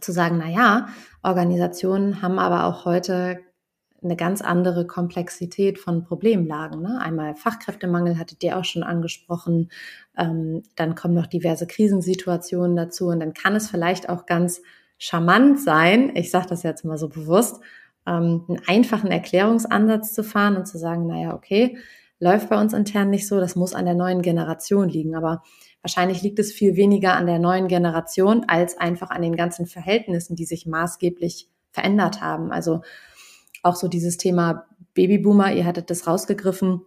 [0.00, 0.88] zu sagen, na ja,
[1.22, 3.40] Organisationen haben aber auch heute
[4.04, 6.82] eine ganz andere Komplexität von Problemlagen.
[6.82, 7.00] Ne?
[7.00, 9.70] Einmal Fachkräftemangel hattet ihr auch schon angesprochen.
[10.16, 14.62] Ähm, dann kommen noch diverse Krisensituationen dazu und dann kann es vielleicht auch ganz
[14.98, 17.60] charmant sein, ich sage das jetzt mal so bewusst,
[18.06, 21.76] ähm, einen einfachen Erklärungsansatz zu fahren und zu sagen, naja, okay,
[22.20, 25.14] läuft bei uns intern nicht so, das muss an der neuen Generation liegen.
[25.14, 25.42] Aber
[25.82, 30.36] wahrscheinlich liegt es viel weniger an der neuen Generation als einfach an den ganzen Verhältnissen,
[30.36, 32.52] die sich maßgeblich verändert haben.
[32.52, 32.82] Also
[33.64, 36.82] auch so dieses Thema Babyboomer, ihr hattet das rausgegriffen.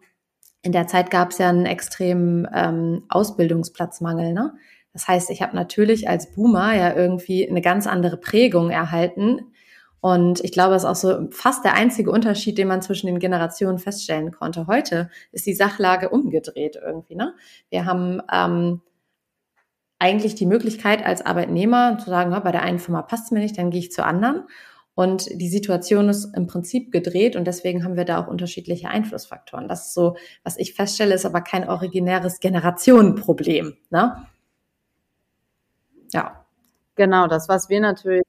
[0.62, 4.34] In der Zeit gab es ja einen extremen ähm, Ausbildungsplatzmangel.
[4.34, 4.54] Ne?
[4.94, 9.42] Das heißt, ich habe natürlich als Boomer ja irgendwie eine ganz andere Prägung erhalten.
[10.00, 13.20] Und ich glaube, das ist auch so fast der einzige Unterschied, den man zwischen den
[13.20, 14.68] Generationen feststellen konnte.
[14.68, 17.16] Heute ist die Sachlage umgedreht irgendwie.
[17.16, 17.34] Ne?
[17.70, 18.82] Wir haben ähm,
[20.00, 23.58] eigentlich die Möglichkeit als Arbeitnehmer zu sagen, bei der einen Firma passt es mir nicht,
[23.58, 24.44] dann gehe ich zur anderen.
[24.98, 29.68] Und die Situation ist im Prinzip gedreht und deswegen haben wir da auch unterschiedliche Einflussfaktoren.
[29.68, 33.78] Das ist so, was ich feststelle, ist aber kein originäres Generationenproblem.
[33.92, 34.26] Ne?
[36.12, 36.44] Ja.
[36.96, 38.26] Genau, das, was wir natürlich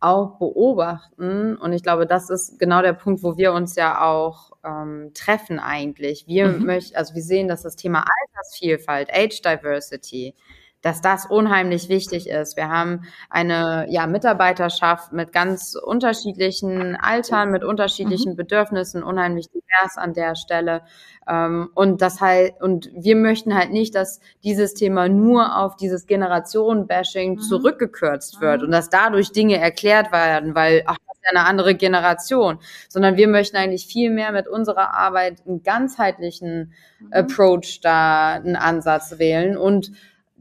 [0.00, 4.52] auch beobachten, und ich glaube, das ist genau der Punkt, wo wir uns ja auch
[4.64, 6.26] ähm, treffen eigentlich.
[6.26, 6.64] Wir mhm.
[6.64, 10.34] möchten, also wir sehen, dass das Thema Altersvielfalt, Age Diversity,
[10.86, 12.56] dass das unheimlich wichtig ist.
[12.56, 18.36] Wir haben eine ja, Mitarbeiterschaft mit ganz unterschiedlichen Altern, mit unterschiedlichen mhm.
[18.36, 20.82] Bedürfnissen, unheimlich divers an der Stelle.
[21.28, 26.06] Ähm, und das halt, und wir möchten halt nicht, dass dieses Thema nur auf dieses
[26.06, 27.40] Generationenbashing mhm.
[27.40, 28.66] zurückgekürzt wird mhm.
[28.66, 33.16] und dass dadurch Dinge erklärt werden, weil, ach, das ist ja eine andere Generation, sondern
[33.16, 37.12] wir möchten eigentlich viel mehr mit unserer Arbeit einen ganzheitlichen mhm.
[37.12, 39.90] Approach da, einen Ansatz wählen und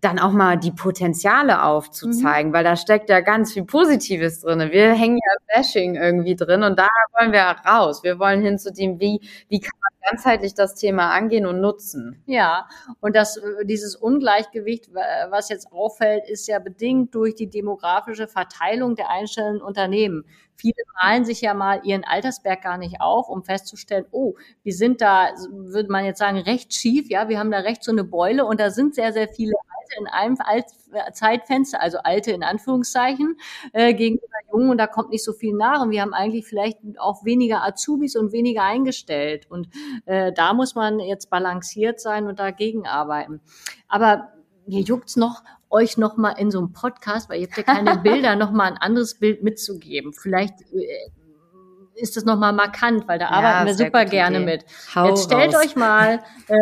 [0.05, 2.55] dann auch mal die Potenziale aufzuzeigen, mhm.
[2.55, 4.59] weil da steckt ja ganz viel Positives drin.
[4.71, 6.87] Wir hängen ja Bashing irgendwie drin und da
[7.17, 8.03] wollen wir raus.
[8.03, 12.21] Wir wollen hin zu dem, wie, wie kann man ganzheitlich das Thema angehen und nutzen.
[12.25, 12.67] Ja,
[12.99, 19.09] und das, dieses Ungleichgewicht, was jetzt auffällt, ist ja bedingt durch die demografische Verteilung der
[19.09, 20.25] einzelnen Unternehmen.
[20.55, 25.01] Viele malen sich ja mal ihren Altersberg gar nicht auf, um festzustellen, oh, wir sind
[25.01, 28.45] da, würde man jetzt sagen, recht schief, ja, wir haben da recht so eine Beule
[28.45, 30.65] und da sind sehr, sehr viele Alte in einem Alt
[31.13, 33.37] Zeitfenster, also Alte in Anführungszeichen,
[33.73, 36.77] äh, gegenüber Jungen und da kommt nicht so viel nach und wir haben eigentlich vielleicht
[36.97, 39.67] auch weniger Azubis und weniger eingestellt und
[40.05, 43.41] äh, da muss man jetzt balanciert sein und dagegen arbeiten.
[43.87, 44.29] Aber
[44.67, 47.97] mir juckt's noch, euch noch mal in so einem Podcast, weil ihr habt ja keine
[48.03, 50.13] Bilder, noch mal ein anderes Bild mitzugeben.
[50.13, 51.11] Vielleicht äh,
[51.95, 54.45] ist das noch mal markant, weil da ja, arbeiten wir super gerne Idee.
[54.45, 54.65] mit.
[54.95, 55.65] Hau Jetzt stellt raus.
[55.65, 56.57] euch mal äh,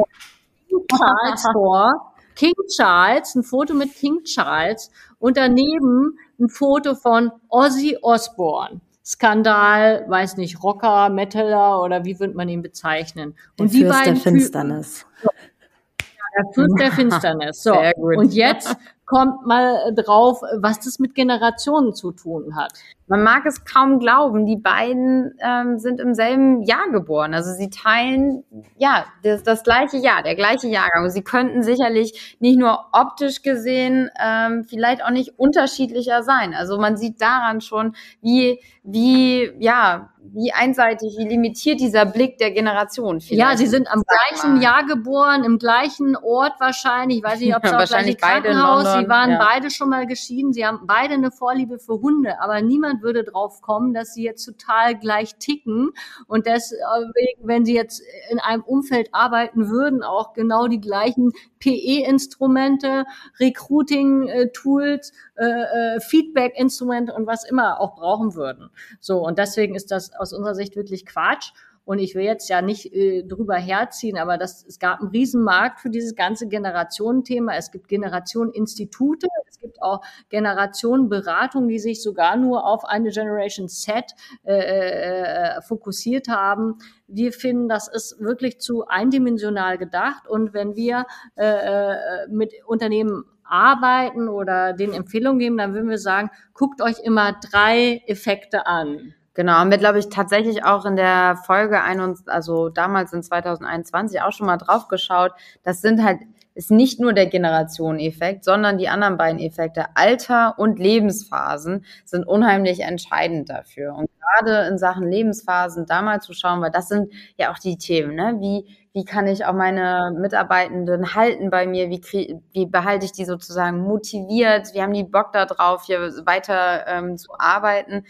[0.95, 7.97] Charles vor, King Charles, ein Foto mit King Charles und daneben ein Foto von Ozzy
[8.01, 8.81] Osbourne.
[9.05, 13.35] Skandal, weiß nicht, Rocker, Metaler oder wie würde man ihn bezeichnen?
[13.59, 15.05] Und der die Fürst beiden der Finsternis.
[15.23, 17.63] Der Fürst der Finsternis.
[17.63, 17.75] So.
[17.97, 22.73] Und jetzt kommt mal drauf, was das mit Generationen zu tun hat.
[23.13, 27.35] Man mag es kaum glauben, die beiden ähm, sind im selben Jahr geboren.
[27.35, 28.43] Also sie teilen
[28.75, 31.07] ja das, das gleiche Jahr, der gleiche Jahrgang.
[31.11, 36.55] Sie könnten sicherlich nicht nur optisch gesehen ähm, vielleicht auch nicht unterschiedlicher sein.
[36.55, 42.51] Also man sieht daran schon, wie wie ja wie einseitig, wie limitiert dieser Blick der
[42.51, 43.19] Generation.
[43.27, 44.63] Ja, sie sind am gleichen mal.
[44.63, 47.19] Jahr geboren, im gleichen Ort wahrscheinlich.
[47.19, 48.83] Ich weiß nicht, ob es ja, auch gleich Krankenhaus.
[48.93, 49.37] Sie waren ja.
[49.37, 50.53] beide schon mal geschieden.
[50.53, 54.45] Sie haben beide eine Vorliebe für Hunde, aber niemand würde drauf kommen, dass sie jetzt
[54.45, 55.91] total gleich ticken
[56.27, 63.05] und deswegen, wenn sie jetzt in einem Umfeld arbeiten würden, auch genau die gleichen PE-Instrumente,
[63.39, 68.69] Recruiting-Tools, äh, äh, Feedback-Instrumente und was immer auch brauchen würden.
[68.99, 71.51] So, und deswegen ist das aus unserer Sicht wirklich Quatsch.
[71.85, 75.81] Und ich will jetzt ja nicht äh, drüber herziehen, aber das, es gab einen Riesenmarkt
[75.81, 77.55] für dieses ganze Generationenthema.
[77.55, 84.15] Es gibt Generationeninstitute, es gibt auch Generationenberatungen, die sich sogar nur auf eine Generation Set
[84.45, 86.77] äh, äh, fokussiert haben.
[87.07, 90.27] Wir finden, das ist wirklich zu eindimensional gedacht.
[90.27, 95.97] Und wenn wir äh, äh mit Unternehmen arbeiten oder den Empfehlungen geben, dann würden wir
[95.97, 99.13] sagen, guckt euch immer drei Effekte an.
[99.35, 104.21] Genau, haben wir, glaube ich, tatsächlich auch in der Folge, ein, also damals in 2021
[104.21, 105.31] auch schon mal drauf geschaut.
[105.63, 106.19] Das sind halt,
[106.53, 112.81] ist nicht nur der Generationeneffekt, sondern die anderen beiden Effekte, Alter und Lebensphasen, sind unheimlich
[112.81, 113.95] entscheidend dafür.
[113.95, 117.77] Und gerade in Sachen Lebensphasen da mal zu schauen, weil das sind ja auch die
[117.77, 118.35] Themen, ne?
[118.39, 121.89] Wie, wie kann ich auch meine Mitarbeitenden halten bei mir?
[121.89, 124.75] Wie, krieg, wie behalte ich die sozusagen motiviert?
[124.75, 128.05] Wie haben die Bock da drauf, hier weiter ähm, zu arbeiten?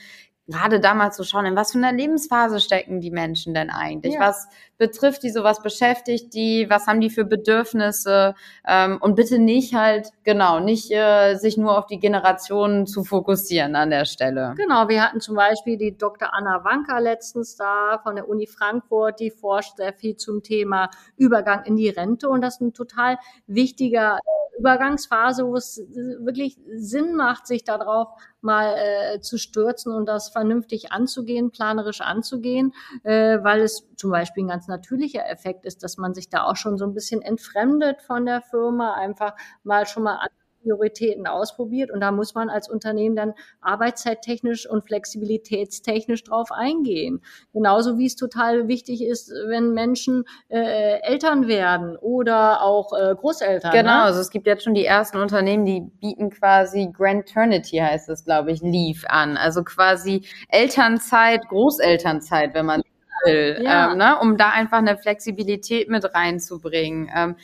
[0.48, 4.16] Gerade damals zu schauen, in was für einer Lebensphase stecken die Menschen denn eigentlich?
[4.16, 4.20] Ja.
[4.20, 8.36] Was betrifft die so, was beschäftigt die, was haben die für Bedürfnisse?
[8.68, 13.76] Ähm, und bitte nicht halt, genau, nicht äh, sich nur auf die Generationen zu fokussieren
[13.76, 14.54] an der Stelle.
[14.58, 16.34] Genau, wir hatten zum Beispiel die Dr.
[16.34, 21.64] Anna Wanker letztens da von der Uni Frankfurt, die forscht sehr viel zum Thema Übergang
[21.66, 24.20] in die Rente und das ist ein total wichtiger
[24.58, 25.82] Übergangsphase, wo es
[26.20, 28.10] wirklich Sinn macht, sich darauf
[28.42, 34.44] mal äh, zu stürzen und das vernünftig anzugehen, planerisch anzugehen, äh, weil es zum Beispiel
[34.44, 38.02] ein ganz natürlicher Effekt ist, dass man sich da auch schon so ein bisschen entfremdet
[38.02, 40.20] von der Firma, einfach mal schon mal
[40.64, 47.22] Prioritäten ausprobiert und da muss man als Unternehmen dann arbeitszeittechnisch und flexibilitätstechnisch drauf eingehen.
[47.54, 53.72] Genauso wie es total wichtig ist, wenn Menschen äh, Eltern werden oder auch äh, Großeltern.
[53.72, 54.04] Genau, ne?
[54.04, 58.52] also es gibt jetzt schon die ersten Unternehmen, die bieten quasi Grandternity heißt es, glaube
[58.52, 59.38] ich, Leave an.
[59.38, 62.82] Also quasi Elternzeit, Großelternzeit, wenn man
[63.26, 63.92] will, ja.
[63.92, 64.20] ähm, ne?
[64.20, 67.10] um da einfach eine Flexibilität mit reinzubringen.
[67.14, 67.36] Ähm,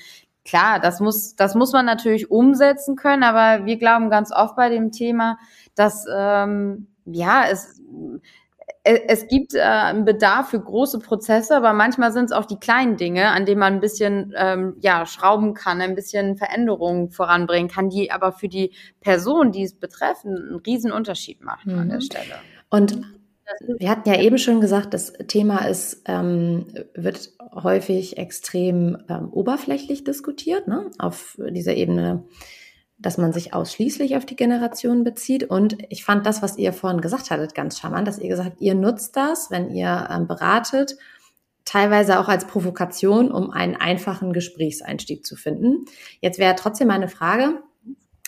[0.46, 4.70] klar, das muss, das muss man natürlich umsetzen können, aber wir glauben ganz oft bei
[4.70, 5.38] dem Thema,
[5.76, 7.82] dass ähm, ja es
[8.84, 12.60] äh, es gibt äh, einen Bedarf für große Prozesse, aber manchmal sind es auch die
[12.60, 17.70] kleinen Dinge, an denen man ein bisschen ähm, ja, schrauben kann, ein bisschen Veränderungen voranbringen
[17.70, 21.80] kann, die aber für die Person, die es betreffen, einen riesen Unterschied machen mhm.
[21.80, 22.02] an der mhm.
[22.02, 22.36] Stelle.
[22.70, 23.02] Und
[23.78, 30.04] wir hatten ja eben schon gesagt, das Thema ist, ähm, wird häufig extrem ähm, oberflächlich
[30.04, 30.92] diskutiert, ne?
[30.98, 32.24] auf dieser Ebene,
[32.98, 35.44] dass man sich ausschließlich auf die Generation bezieht.
[35.44, 38.76] Und ich fand das, was ihr vorhin gesagt hattet, ganz charmant, dass ihr gesagt ihr
[38.76, 40.98] nutzt das, wenn ihr ähm, beratet,
[41.66, 45.86] teilweise auch als Provokation, um einen einfachen Gesprächseinstieg zu finden.
[46.20, 47.62] Jetzt wäre trotzdem meine Frage,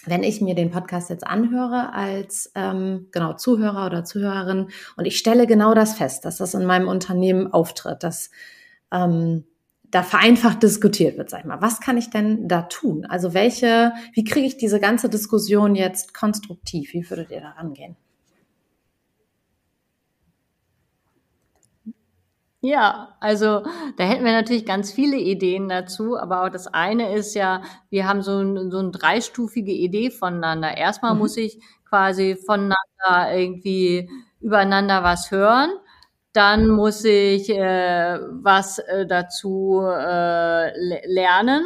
[0.06, 5.18] wenn ich mir den Podcast jetzt anhöre als ähm, genau Zuhörer oder Zuhörerin und ich
[5.18, 8.32] stelle genau das fest, dass das in meinem Unternehmen auftritt, dass
[8.92, 9.46] ähm,
[9.92, 11.62] da vereinfacht diskutiert wird, sag ich mal.
[11.62, 13.06] Was kann ich denn da tun?
[13.06, 16.94] Also welche, wie kriege ich diese ganze Diskussion jetzt konstruktiv?
[16.94, 17.98] Wie würdet ihr da rangehen?
[22.63, 23.63] Ja, also
[23.97, 28.08] da hätten wir natürlich ganz viele Ideen dazu, aber auch das eine ist ja, wir
[28.08, 30.78] haben so, ein, so eine dreistufige Idee voneinander.
[30.78, 31.19] Erstmal mhm.
[31.19, 32.78] muss ich quasi voneinander
[33.36, 34.10] irgendwie
[34.41, 35.71] übereinander was hören.
[36.34, 41.65] Dann muss ich äh, was äh, dazu äh, lernen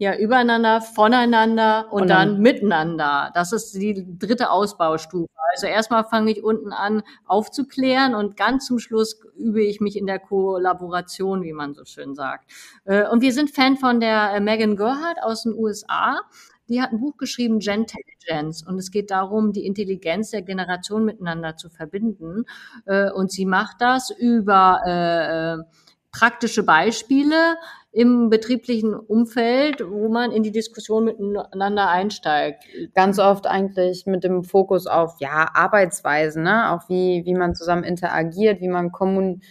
[0.00, 3.30] ja, übereinander, voneinander und, und dann, dann, miteinander.
[3.34, 5.28] Das ist die dritte Ausbaustufe.
[5.52, 10.06] Also erstmal fange ich unten an aufzuklären und ganz zum Schluss übe ich mich in
[10.06, 12.50] der Kollaboration, wie man so schön sagt.
[12.86, 16.18] Äh, und wir sind Fan von der äh, Megan Gerhardt aus den USA.
[16.70, 21.58] Die hat ein Buch geschrieben, Gentelligence, und es geht darum, die Intelligenz der Generation miteinander
[21.58, 22.46] zu verbinden.
[22.86, 25.66] Äh, und sie macht das über
[26.12, 27.56] praktische Beispiele
[27.92, 32.64] im betrieblichen Umfeld, wo man in die Diskussion miteinander einsteigt.
[32.94, 36.70] Ganz oft eigentlich mit dem Fokus auf ja Arbeitsweisen, ne?
[36.72, 39.42] auch wie wie man zusammen interagiert, wie man kommun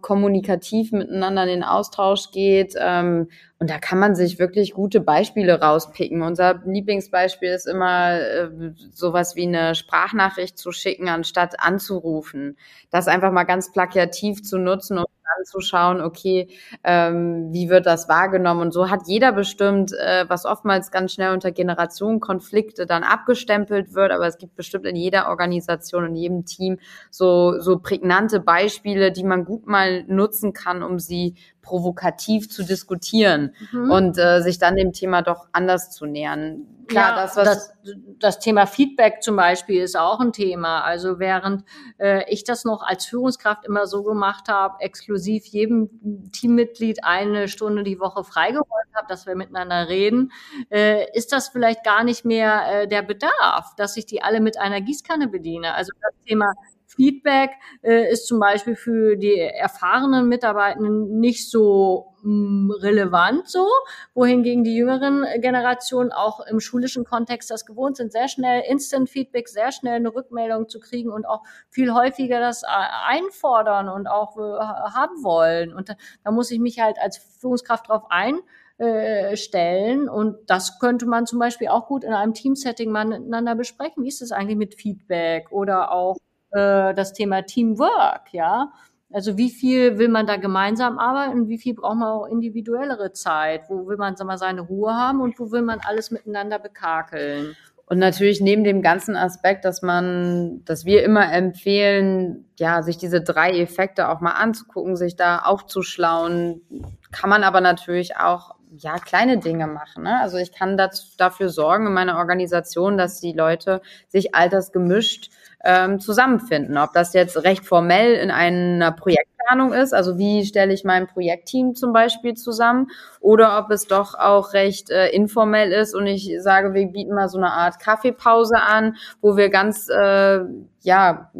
[0.00, 2.74] kommunikativ miteinander in den Austausch geht.
[2.76, 3.28] Ähm,
[3.58, 6.22] und da kann man sich wirklich gute Beispiele rauspicken.
[6.22, 8.50] Unser Lieblingsbeispiel ist immer äh,
[8.92, 12.56] sowas wie eine Sprachnachricht zu schicken, anstatt anzurufen.
[12.90, 15.06] Das einfach mal ganz plakativ zu nutzen und
[15.38, 16.48] anzuschauen, okay,
[16.84, 18.60] ähm, wie wird das wahrgenommen?
[18.60, 24.12] Und so hat jeder bestimmt, äh, was oftmals ganz schnell unter Generationenkonflikte dann abgestempelt wird,
[24.12, 26.78] aber es gibt bestimmt in jeder Organisation, in jedem Team
[27.10, 33.54] so, so prägnante Beispiele, die man gut mal nutzen kann, um sie provokativ zu diskutieren
[33.72, 33.90] mhm.
[33.90, 36.66] und äh, sich dann dem Thema doch anders zu nähern.
[36.88, 40.82] Klar, ja, das, was das, das Thema Feedback zum Beispiel ist auch ein Thema.
[40.82, 41.64] Also während
[41.98, 47.84] äh, ich das noch als Führungskraft immer so gemacht habe, exklusiv jedem Teammitglied eine Stunde
[47.84, 50.32] die Woche freigeräumt habe, dass wir miteinander reden,
[50.70, 54.58] äh, ist das vielleicht gar nicht mehr äh, der Bedarf, dass ich die alle mit
[54.58, 55.74] einer Gießkanne bediene.
[55.74, 56.54] Also das Thema
[56.96, 57.50] Feedback
[57.82, 63.66] äh, ist zum Beispiel für die erfahrenen Mitarbeitenden nicht so mh, mm, relevant so,
[64.14, 69.48] wohingegen die jüngeren Generationen auch im schulischen Kontext das gewohnt sind, sehr schnell Instant Feedback,
[69.48, 72.66] sehr schnell eine Rückmeldung zu kriegen und auch viel häufiger das äh,
[73.06, 75.72] einfordern und auch äh, haben wollen.
[75.72, 78.40] Und da, da muss ich mich halt als Führungskraft drauf ein
[78.78, 80.08] äh, stellen.
[80.08, 84.02] Und das könnte man zum Beispiel auch gut in einem Teamsetting miteinander besprechen.
[84.02, 86.16] Wie ist es eigentlich mit Feedback oder auch
[86.52, 88.72] äh, das Thema Teamwork, ja.
[89.12, 93.62] Also wie viel will man da gemeinsam arbeiten, wie viel braucht man auch individuellere Zeit?
[93.68, 97.56] Wo will man sag mal, seine Ruhe haben und wo will man alles miteinander bekakeln?
[97.86, 103.20] Und natürlich neben dem ganzen Aspekt, dass man, dass wir immer empfehlen, ja, sich diese
[103.20, 106.62] drei Effekte auch mal anzugucken, sich da aufzuschlauen,
[107.10, 110.04] kann man aber natürlich auch ja, kleine Dinge machen.
[110.04, 110.20] Ne?
[110.20, 115.30] Also ich kann das, dafür sorgen in meiner Organisation, dass die Leute sich altersgemischt
[115.64, 116.78] ähm, zusammenfinden.
[116.78, 121.74] Ob das jetzt recht formell in einer Projektplanung ist, also wie stelle ich mein Projektteam
[121.74, 122.88] zum Beispiel zusammen,
[123.20, 127.28] oder ob es doch auch recht äh, informell ist und ich sage, wir bieten mal
[127.28, 130.40] so eine Art Kaffeepause an, wo wir ganz, äh,
[130.80, 131.30] ja,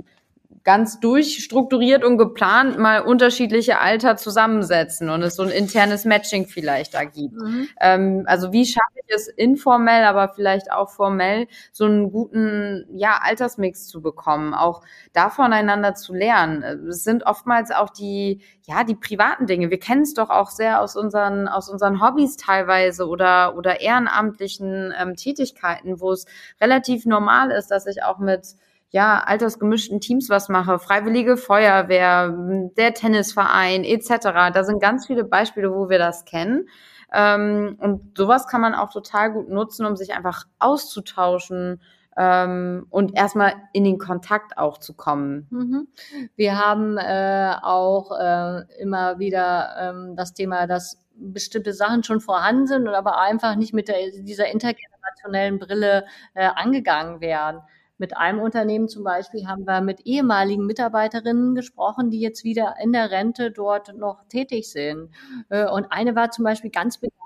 [0.70, 6.94] ganz durchstrukturiert und geplant mal unterschiedliche Alter zusammensetzen und es so ein internes Matching vielleicht
[6.94, 7.34] da gibt.
[7.34, 7.68] Mhm.
[7.80, 13.18] Ähm, also wie schaffe ich es informell, aber vielleicht auch formell, so einen guten ja,
[13.20, 16.62] Altersmix zu bekommen, auch da voneinander zu lernen.
[16.88, 19.70] Es sind oftmals auch die, ja, die privaten Dinge.
[19.70, 24.94] Wir kennen es doch auch sehr aus unseren, aus unseren Hobbys teilweise oder, oder ehrenamtlichen
[24.96, 26.26] ähm, Tätigkeiten, wo es
[26.60, 28.54] relativ normal ist, dass ich auch mit
[28.90, 32.34] ja, altersgemischten Teams was mache, Freiwillige Feuerwehr,
[32.76, 34.52] der Tennisverein etc.
[34.52, 36.68] Da sind ganz viele Beispiele, wo wir das kennen.
[37.12, 41.80] Ähm, und sowas kann man auch total gut nutzen, um sich einfach auszutauschen
[42.16, 45.46] ähm, und erstmal in den Kontakt auch zu kommen.
[45.50, 45.88] Mhm.
[46.36, 52.66] Wir haben äh, auch äh, immer wieder ähm, das Thema, dass bestimmte Sachen schon vorhanden
[52.66, 57.60] sind und aber einfach nicht mit der, dieser intergenerationellen Brille äh, angegangen werden.
[58.00, 62.94] Mit einem Unternehmen zum Beispiel haben wir mit ehemaligen Mitarbeiterinnen gesprochen, die jetzt wieder in
[62.94, 65.10] der Rente dort noch tätig sind.
[65.50, 67.20] Äh, und eine war zum Beispiel ganz begeistert,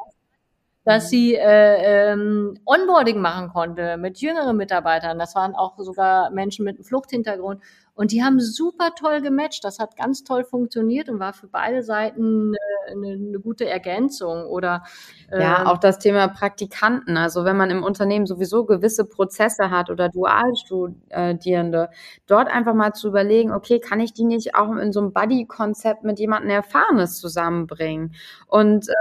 [0.83, 5.16] dass sie äh, ähm, Onboarding machen konnte mit jüngeren Mitarbeitern.
[5.16, 7.62] Das waren auch sogar Menschen mit einem Fluchthintergrund.
[7.95, 9.64] Und die haben super toll gematcht.
[9.64, 12.55] Das hat ganz toll funktioniert und war für beide Seiten
[12.90, 14.47] eine, eine gute Ergänzung.
[14.47, 14.82] Oder
[15.30, 17.16] äh, ja, auch das Thema Praktikanten.
[17.16, 21.90] Also wenn man im Unternehmen sowieso gewisse Prozesse hat oder Dualstudierende,
[22.26, 26.03] dort einfach mal zu überlegen, okay, kann ich die nicht auch in so einem Buddy-Konzept
[26.03, 28.14] mit jemandem Erfahrenes zusammenbringen?
[28.49, 28.92] Und äh,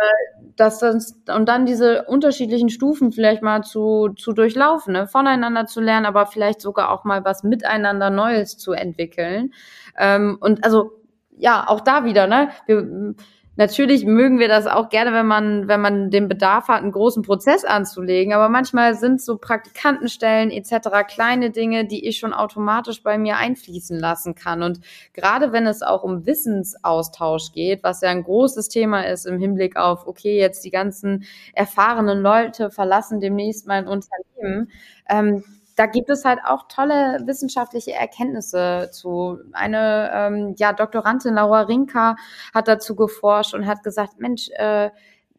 [0.55, 5.07] dass das, und dann diese unterschiedlichen Stufen vielleicht mal zu, zu durchlaufen, ne?
[5.07, 9.53] voneinander zu lernen, aber vielleicht sogar auch mal was miteinander Neues zu entwickeln.
[9.97, 10.91] Ähm, und also
[11.37, 12.49] ja, auch da wieder, ne?
[12.67, 13.15] Wir,
[13.55, 17.23] natürlich mögen wir das auch gerne, wenn man, wenn man den Bedarf hat, einen großen
[17.23, 18.33] Prozess anzulegen.
[18.33, 20.89] Aber manchmal sind so Praktikantenstellen etc.
[21.07, 24.63] kleine Dinge, die ich schon automatisch bei mir einfließen lassen kann.
[24.63, 24.79] Und
[25.13, 29.75] gerade wenn es auch um Wissensaustausch geht, was ja ein großes Thema ist im Hinblick
[29.75, 34.71] auf, okay, jetzt die ganzen erfahrenen Leute verlassen demnächst mein Unternehmen.
[35.09, 35.43] Ähm,
[35.75, 39.39] da gibt es halt auch tolle wissenschaftliche Erkenntnisse zu.
[39.53, 42.15] Eine ähm, ja, Doktorandin Laura Rinka
[42.53, 44.91] hat dazu geforscht und hat gesagt, Mensch, äh,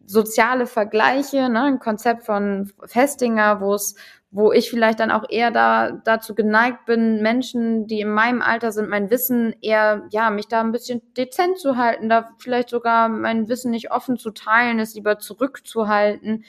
[0.07, 3.95] soziale Vergleiche, ne, ein Konzept von Festinger, wo es
[4.37, 8.73] wo ich vielleicht dann auch eher da dazu geneigt bin, Menschen, die in meinem Alter
[8.73, 13.09] sind, mein Wissen eher, ja, mich da ein bisschen dezent zu halten, da vielleicht sogar
[13.09, 16.45] mein Wissen nicht offen zu teilen, es lieber zurückzuhalten.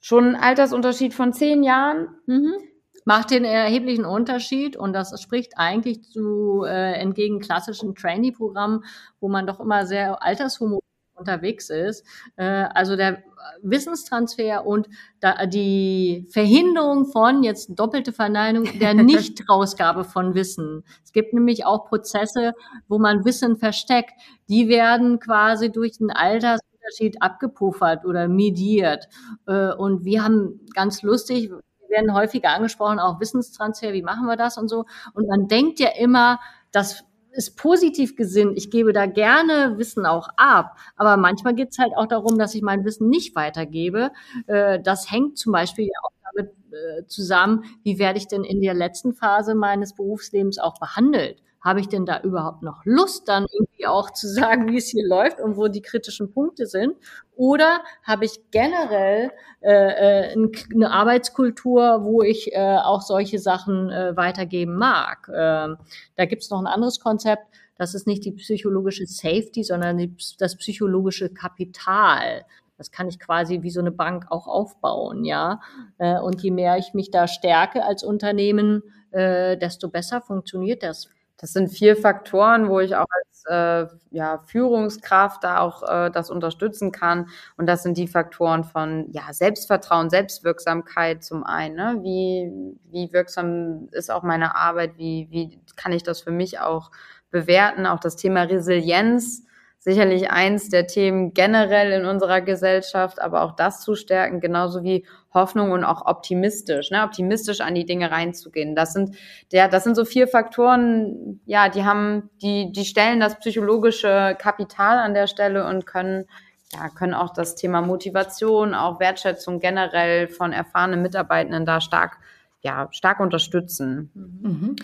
[0.00, 2.08] Schon ein Altersunterschied von zehn Jahren.
[2.24, 2.69] Mhm
[3.04, 8.84] macht den erheblichen Unterschied und das spricht eigentlich zu äh, entgegen klassischen Trainee-Programmen,
[9.20, 10.80] wo man doch immer sehr altershomogene
[11.20, 12.04] unterwegs ist.
[12.36, 12.44] Äh,
[12.74, 13.22] also der
[13.62, 14.88] Wissenstransfer und
[15.20, 20.82] da, die Verhinderung von, jetzt doppelte Verneinung, der Nichtrausgabe von Wissen.
[21.04, 22.54] Es gibt nämlich auch Prozesse,
[22.88, 24.12] wo man Wissen versteckt.
[24.48, 29.06] Die werden quasi durch den Altersunterschied abgepuffert oder mediert.
[29.46, 31.50] Äh, und wir haben ganz lustig,
[31.90, 34.86] werden häufiger angesprochen, auch Wissenstransfer, wie machen wir das und so.
[35.14, 36.40] Und man denkt ja immer,
[36.72, 41.78] das ist positiv gesinnt, ich gebe da gerne Wissen auch ab, aber manchmal geht es
[41.78, 44.10] halt auch darum, dass ich mein Wissen nicht weitergebe.
[44.46, 48.74] Äh, das hängt zum Beispiel auch damit äh, zusammen, wie werde ich denn in der
[48.74, 53.86] letzten Phase meines Berufslebens auch behandelt habe ich denn da überhaupt noch Lust, dann irgendwie
[53.86, 56.96] auch zu sagen, wie es hier läuft und wo die kritischen Punkte sind?
[57.36, 59.30] Oder habe ich generell
[59.60, 65.28] äh, äh eine Arbeitskultur, wo ich äh, auch solche Sachen äh, weitergeben mag?
[65.28, 65.76] Äh,
[66.16, 67.44] da gibt es noch ein anderes Konzept.
[67.76, 72.44] Das ist nicht die psychologische Safety, sondern die, das psychologische Kapital.
[72.76, 75.60] Das kann ich quasi wie so eine Bank auch aufbauen, ja.
[75.98, 81.10] Äh, und je mehr ich mich da stärke als Unternehmen, äh, desto besser funktioniert das
[81.40, 86.30] das sind vier Faktoren, wo ich auch als äh, ja, Führungskraft da auch äh, das
[86.30, 87.28] unterstützen kann.
[87.56, 91.76] Und das sind die Faktoren von ja, Selbstvertrauen, Selbstwirksamkeit zum einen.
[91.76, 91.98] Ne?
[92.02, 94.98] Wie, wie wirksam ist auch meine Arbeit?
[94.98, 96.90] Wie, wie kann ich das für mich auch
[97.30, 97.86] bewerten?
[97.86, 99.46] Auch das Thema Resilienz
[99.80, 105.06] sicherlich eins der Themen generell in unserer Gesellschaft, aber auch das zu stärken, genauso wie
[105.32, 108.76] Hoffnung und auch optimistisch, ne, optimistisch an die Dinge reinzugehen.
[108.76, 109.16] Das sind,
[109.52, 114.98] der, das sind so vier Faktoren, ja, die haben, die, die stellen das psychologische Kapital
[114.98, 116.26] an der Stelle und können,
[116.74, 122.18] ja, können auch das Thema Motivation, auch Wertschätzung generell von erfahrenen Mitarbeitenden da stark
[122.62, 124.10] ja, stark unterstützen.
[124.14, 124.76] Mhm.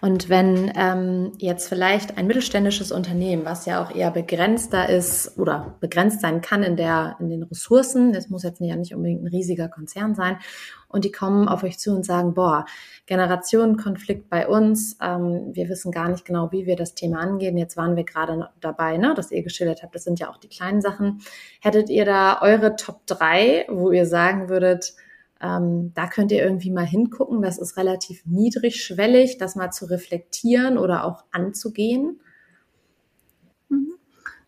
[0.00, 5.76] Und wenn ähm, jetzt vielleicht ein mittelständisches Unternehmen, was ja auch eher begrenzter ist oder
[5.80, 9.28] begrenzt sein kann in, der, in den Ressourcen, das muss jetzt ja nicht unbedingt ein
[9.28, 10.38] riesiger Konzern sein,
[10.94, 12.66] und die kommen auf euch zu und sagen, boah,
[13.06, 17.58] Generationenkonflikt bei uns, ähm, wir wissen gar nicht genau, wie wir das Thema angehen.
[17.58, 20.48] Jetzt waren wir gerade dabei, ne, dass ihr geschildert habt, das sind ja auch die
[20.48, 21.20] kleinen Sachen.
[21.60, 24.94] Hättet ihr da eure Top 3, wo ihr sagen würdet,
[25.40, 27.42] ähm, da könnt ihr irgendwie mal hingucken.
[27.42, 32.20] Das ist relativ niedrigschwellig, das mal zu reflektieren oder auch anzugehen.
[33.68, 33.94] Mhm.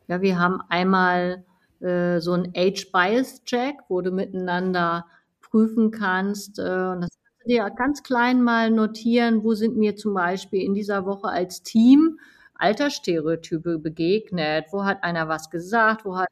[0.09, 1.45] Ja, wir haben einmal
[1.81, 5.07] äh, so ein Age-Bias-Check, wo du miteinander
[5.41, 6.59] prüfen kannst.
[6.59, 10.63] Äh, und das kannst du dir ganz klein mal notieren, wo sind mir zum Beispiel
[10.63, 12.19] in dieser Woche als Team
[12.55, 14.67] Altersstereotype begegnet.
[14.71, 16.05] Wo hat einer was gesagt?
[16.05, 16.29] Wo hat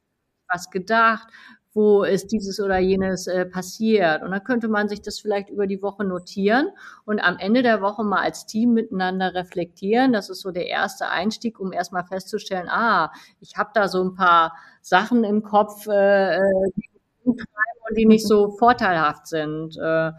[0.49, 1.29] was gedacht?
[1.75, 4.22] Wo ist dieses oder jenes äh, passiert.
[4.22, 6.68] Und dann könnte man sich das vielleicht über die Woche notieren
[7.05, 10.12] und am Ende der Woche mal als Team miteinander reflektieren.
[10.12, 14.14] Das ist so der erste Einstieg, um erstmal festzustellen, ah, ich habe da so ein
[14.14, 16.39] paar Sachen im Kopf, äh,
[16.77, 16.89] die
[17.89, 19.77] und die nicht so vorteilhaft sind.
[19.77, 20.12] Äh,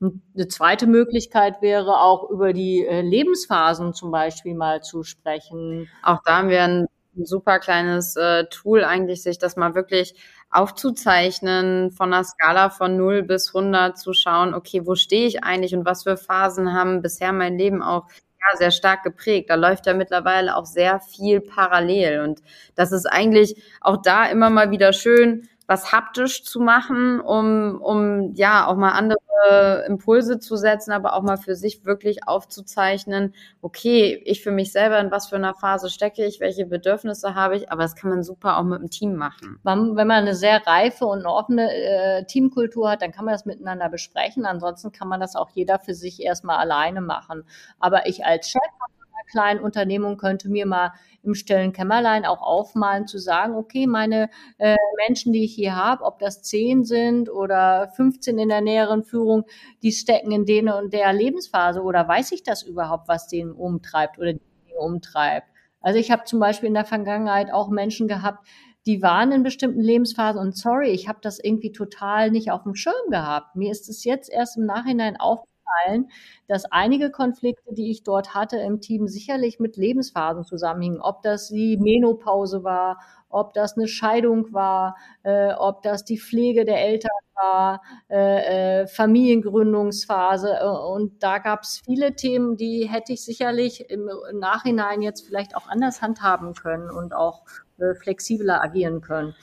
[0.00, 5.88] eine zweite Möglichkeit wäre auch über die äh, Lebensphasen zum Beispiel mal zu sprechen.
[6.02, 10.14] Auch da haben wir ein super kleines äh, Tool eigentlich, sich das mal wirklich
[10.56, 15.74] aufzuzeichnen, von einer Skala von 0 bis 100 zu schauen, okay, wo stehe ich eigentlich
[15.74, 19.50] und was für Phasen haben bisher mein Leben auch ja, sehr stark geprägt.
[19.50, 22.42] Da läuft ja mittlerweile auch sehr viel parallel und
[22.74, 28.34] das ist eigentlich auch da immer mal wieder schön, was haptisch zu machen, um, um
[28.34, 34.22] ja auch mal andere Impulse zu setzen, aber auch mal für sich wirklich aufzuzeichnen, okay,
[34.24, 37.70] ich für mich selber, in was für einer Phase stecke ich, welche Bedürfnisse habe ich,
[37.70, 39.58] aber das kann man super auch mit dem Team machen.
[39.64, 43.88] Wenn man eine sehr reife und offene äh, Teamkultur hat, dann kann man das miteinander
[43.88, 44.46] besprechen.
[44.46, 47.44] Ansonsten kann man das auch jeder für sich erstmal alleine machen.
[47.78, 48.95] Aber ich als Chef einer
[49.26, 54.76] kleinen Unternehmung könnte mir mal im stillen Kämmerlein auch aufmalen, zu sagen, okay, meine äh,
[55.06, 59.44] Menschen, die ich hier habe, ob das zehn sind oder 15 in der näheren Führung,
[59.82, 64.18] die stecken in denen und der Lebensphase oder weiß ich das überhaupt, was den umtreibt
[64.18, 64.40] oder die
[64.78, 65.48] umtreibt?
[65.80, 68.46] Also ich habe zum Beispiel in der Vergangenheit auch Menschen gehabt,
[68.86, 72.76] die waren in bestimmten Lebensphasen und sorry, ich habe das irgendwie total nicht auf dem
[72.76, 73.56] Schirm gehabt.
[73.56, 76.10] Mir ist es jetzt erst im Nachhinein aufgefallen, aufgefallen,
[76.48, 81.00] dass einige Konflikte, die ich dort hatte im Team, sicherlich mit Lebensphasen zusammenhingen.
[81.00, 82.98] Ob das die Menopause war,
[83.28, 88.86] ob das eine Scheidung war, äh, ob das die Pflege der Eltern war, äh, äh,
[88.86, 90.58] Familiengründungsphase.
[90.60, 95.56] Äh, und da gab es viele Themen, die hätte ich sicherlich im Nachhinein jetzt vielleicht
[95.56, 97.42] auch anders handhaben können und auch
[97.78, 99.34] äh, flexibler agieren können.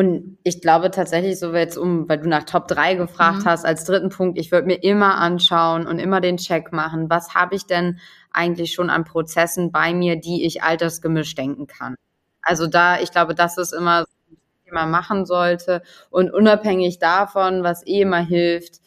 [0.00, 3.44] Und ich glaube tatsächlich, so jetzt um, weil du nach Top 3 gefragt mhm.
[3.44, 7.34] hast, als dritten Punkt, ich würde mir immer anschauen und immer den Check machen, was
[7.34, 7.98] habe ich denn
[8.32, 11.96] eigentlich schon an Prozessen bei mir, die ich altersgemischt denken kann.
[12.40, 15.82] Also da, ich glaube, das ist immer, was man machen sollte.
[16.08, 18.80] Und unabhängig davon, was eh immer hilft,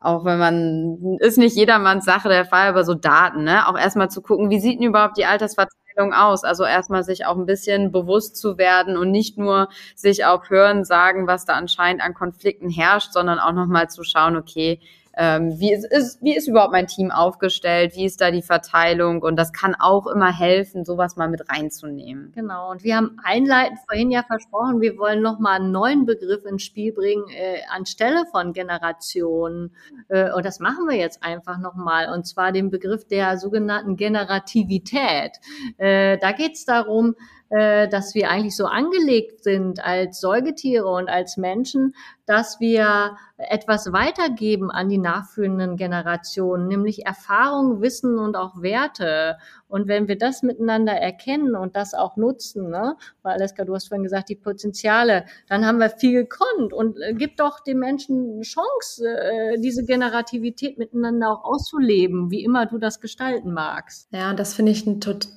[0.00, 3.68] auch wenn man, ist nicht jedermanns Sache der Fall, aber so Daten, ne?
[3.68, 6.44] Auch erstmal zu gucken, wie sieht denn überhaupt die Altersverteilung Aufstellung aus?
[6.44, 10.84] Also erstmal sich auch ein bisschen bewusst zu werden und nicht nur sich auf Hören
[10.84, 14.80] sagen, was da anscheinend an Konflikten herrscht, sondern auch nochmal zu schauen, okay,
[15.16, 19.22] ähm, wie, ist, ist, wie ist überhaupt mein Team aufgestellt, wie ist da die Verteilung?
[19.22, 22.32] Und das kann auch immer helfen, sowas mal mit reinzunehmen.
[22.34, 26.62] Genau, und wir haben einleitend vorhin ja versprochen, wir wollen nochmal einen neuen Begriff ins
[26.62, 29.74] Spiel bringen, äh, anstelle von Generationen.
[30.08, 35.38] Äh, und das machen wir jetzt einfach nochmal und zwar den Begriff der sogenannten Generativität.
[35.78, 37.14] Äh, da geht es darum,
[37.54, 41.94] äh, dass wir eigentlich so angelegt sind als Säugetiere und als Menschen,
[42.26, 49.36] dass wir etwas weitergeben an die nachführenden Generationen, nämlich Erfahrung, Wissen und auch Werte.
[49.68, 53.88] Und wenn wir das miteinander erkennen und das auch nutzen, ne, weil Aleska, du hast
[53.88, 58.32] vorhin gesagt, die Potenziale, dann haben wir viel gekonnt und äh, gibt doch den Menschen
[58.34, 64.08] eine Chance, äh, diese Generativität miteinander auch auszuleben, wie immer du das gestalten magst.
[64.12, 65.30] Ja, das finde ich ein total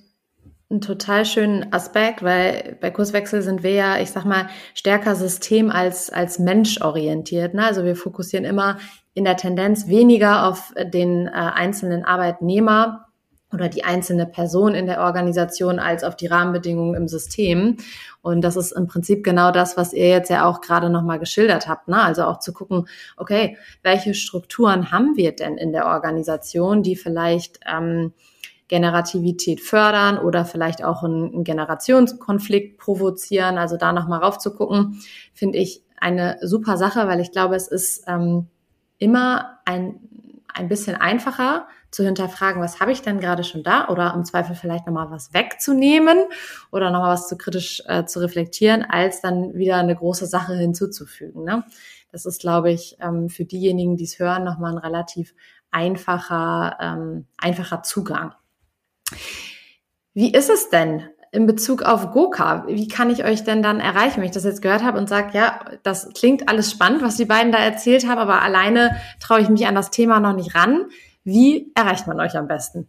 [0.70, 5.72] einen total schönen Aspekt, weil bei Kurswechsel sind wir ja, ich sag mal, stärker System
[5.72, 7.54] als, als Mensch orientiert.
[7.54, 7.64] Ne?
[7.64, 8.78] Also wir fokussieren immer
[9.14, 13.06] in der Tendenz weniger auf den äh, einzelnen Arbeitnehmer
[13.54, 17.78] oder die einzelne Person in der Organisation als auf die Rahmenbedingungen im System.
[18.22, 21.70] Und das ist im Prinzip genau das, was ihr jetzt ja auch gerade nochmal geschildert
[21.70, 21.88] habt.
[21.88, 22.02] Ne?
[22.02, 27.62] Also auch zu gucken, okay, welche Strukturen haben wir denn in der Organisation, die vielleicht
[27.66, 28.12] ähm,
[28.68, 33.58] Generativität fördern oder vielleicht auch einen, Generationskonflikt provozieren.
[33.58, 35.02] Also da nochmal rauf zu gucken,
[35.34, 38.48] finde ich eine super Sache, weil ich glaube, es ist ähm,
[38.98, 40.00] immer ein
[40.58, 44.56] ein bisschen einfacher zu hinterfragen, was habe ich denn gerade schon da oder im Zweifel
[44.56, 46.26] vielleicht nochmal was wegzunehmen
[46.72, 51.44] oder nochmal was zu kritisch äh, zu reflektieren, als dann wieder eine große Sache hinzuzufügen.
[51.44, 51.64] Ne?
[52.12, 55.34] Das ist, glaube ich, ähm, für diejenigen, die es hören, nochmal ein relativ
[55.72, 58.34] einfacher, ähm, einfacher Zugang.
[60.14, 62.66] Wie ist es denn in Bezug auf Goka?
[62.68, 65.38] Wie kann ich euch denn dann erreichen, wenn ich das jetzt gehört habe und sage,
[65.38, 69.50] ja, das klingt alles spannend, was die beiden da erzählt haben, aber alleine traue ich
[69.50, 70.86] mich an das Thema noch nicht ran.
[71.24, 72.88] Wie erreicht man euch am besten?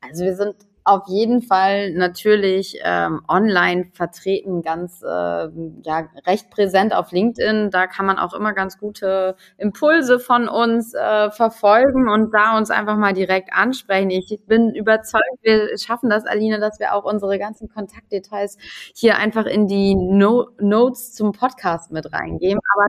[0.00, 6.94] Also wir sind auf jeden Fall natürlich ähm, online vertreten, ganz äh, ja recht präsent
[6.94, 7.70] auf LinkedIn.
[7.70, 12.70] Da kann man auch immer ganz gute Impulse von uns äh, verfolgen und da uns
[12.70, 14.10] einfach mal direkt ansprechen.
[14.10, 18.58] Ich bin überzeugt, wir schaffen das, Aline, dass wir auch unsere ganzen Kontaktdetails
[18.94, 22.60] hier einfach in die no Notes zum Podcast mit reingeben.
[22.74, 22.86] Aber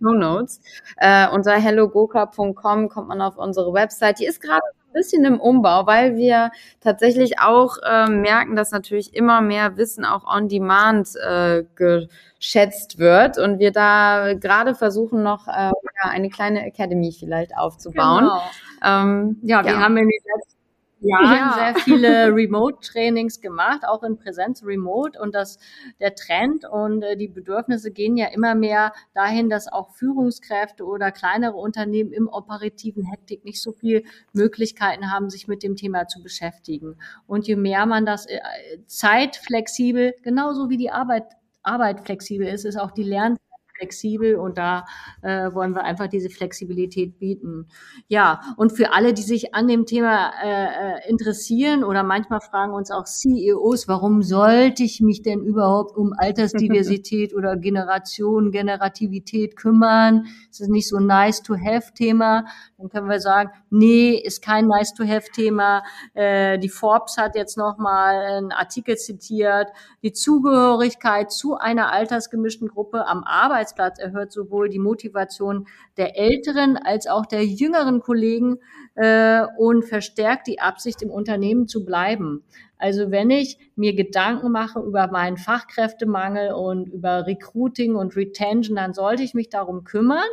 [0.00, 0.60] Show Notes.
[0.96, 4.20] Äh, unter hellogoka.com kommt man auf unsere Website.
[4.20, 4.62] Die ist gerade
[4.98, 10.24] bisschen im Umbau, weil wir tatsächlich auch äh, merken, dass natürlich immer mehr Wissen auch
[10.26, 15.70] on demand äh, geschätzt wird und wir da gerade versuchen noch äh,
[16.02, 18.24] eine kleine Academy vielleicht aufzubauen.
[18.24, 18.42] Genau.
[18.84, 19.80] Ähm, ja, wir ja.
[19.80, 20.57] haben in den letzten
[21.00, 21.54] Jahren ja.
[21.54, 25.58] sehr viele Remote-Trainings gemacht, auch in Präsenz Remote und das
[26.00, 31.12] der Trend und äh, die Bedürfnisse gehen ja immer mehr dahin, dass auch Führungskräfte oder
[31.12, 36.22] kleinere Unternehmen im operativen Hektik nicht so viel Möglichkeiten haben, sich mit dem Thema zu
[36.22, 36.96] beschäftigen.
[37.26, 38.38] Und je mehr man das äh,
[38.86, 41.24] zeitflexibel, genauso wie die Arbeit
[41.62, 43.36] Arbeit flexibel ist, ist auch die Lern
[43.78, 44.84] flexibel und da
[45.22, 47.68] äh, wollen wir einfach diese Flexibilität bieten.
[48.08, 52.72] Ja, und für alle, die sich an dem Thema äh, äh interessieren oder manchmal fragen
[52.72, 60.26] uns auch CEOs, warum sollte ich mich denn überhaupt um Altersdiversität oder Generation, Generativität kümmern?
[60.50, 62.44] Ist das nicht so ein nice-to-have-Thema?
[62.76, 65.82] Dann können wir sagen, nee, ist kein nice-to-have-Thema.
[66.14, 69.68] Äh, die Forbes hat jetzt nochmal einen Artikel zitiert.
[70.02, 75.66] Die Zugehörigkeit zu einer altersgemischten Gruppe am Arbeits Arbeitsplatz erhöht sowohl die Motivation
[75.96, 78.58] der älteren als auch der jüngeren Kollegen
[78.94, 82.42] äh, und verstärkt die Absicht, im Unternehmen zu bleiben.
[82.78, 88.94] Also wenn ich mir Gedanken mache über meinen Fachkräftemangel und über Recruiting und Retention, dann
[88.94, 90.28] sollte ich mich darum kümmern.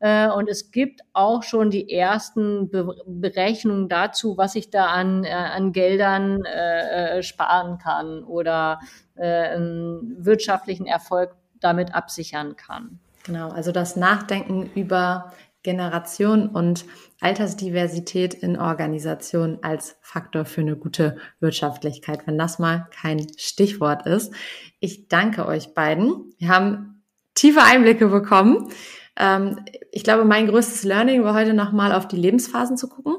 [0.00, 5.24] Äh, und es gibt auch schon die ersten Be Berechnungen dazu, was ich da an,
[5.24, 8.80] äh, an Geldern äh, sparen kann oder
[9.18, 11.34] wirtschaftlichen Erfolg
[11.66, 12.98] damit absichern kann.
[13.24, 15.32] Genau, also das Nachdenken über
[15.66, 16.84] Generation und
[17.20, 24.32] Altersdiversität in Organisationen als Faktor für eine gute Wirtschaftlichkeit, wenn das mal kein Stichwort ist.
[24.78, 26.32] Ich danke euch beiden.
[26.38, 27.02] Wir haben
[27.34, 28.68] tiefe Einblicke bekommen.
[29.16, 29.58] Ähm,
[29.90, 33.16] ich glaube, mein größtes Learning war heute nochmal auf die Lebensphasen zu gucken.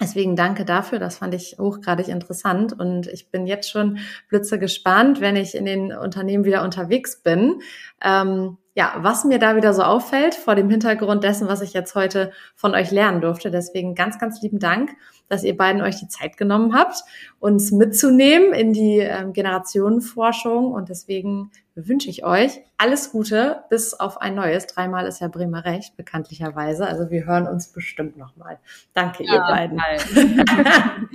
[0.00, 5.20] Deswegen danke dafür, das fand ich hochgradig interessant und ich bin jetzt schon blitze gespannt,
[5.20, 7.60] wenn ich in den Unternehmen wieder unterwegs bin.
[8.02, 11.94] Ähm, ja, was mir da wieder so auffällt vor dem Hintergrund dessen, was ich jetzt
[11.94, 13.52] heute von euch lernen durfte.
[13.52, 14.90] Deswegen ganz, ganz lieben Dank,
[15.28, 16.96] dass ihr beiden euch die Zeit genommen habt,
[17.38, 24.20] uns mitzunehmen in die ähm, Generationenforschung und deswegen wünsche ich euch alles Gute bis auf
[24.20, 24.66] ein neues.
[24.66, 26.86] Dreimal ist ja Bremer recht, bekanntlicherweise.
[26.86, 28.58] Also wir hören uns bestimmt nochmal.
[28.92, 29.80] Danke, ja, ihr beiden.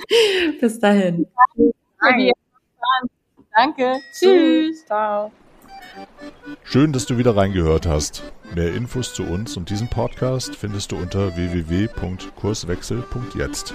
[0.59, 1.27] bis dahin.
[1.99, 2.31] Danke.
[3.53, 3.99] Danke.
[4.13, 4.85] Tschüss.
[4.85, 5.31] Ciao.
[6.63, 8.23] Schön, dass du wieder reingehört hast.
[8.55, 13.73] Mehr Infos zu uns und diesem Podcast findest du unter www.kurswechsel.jetzt.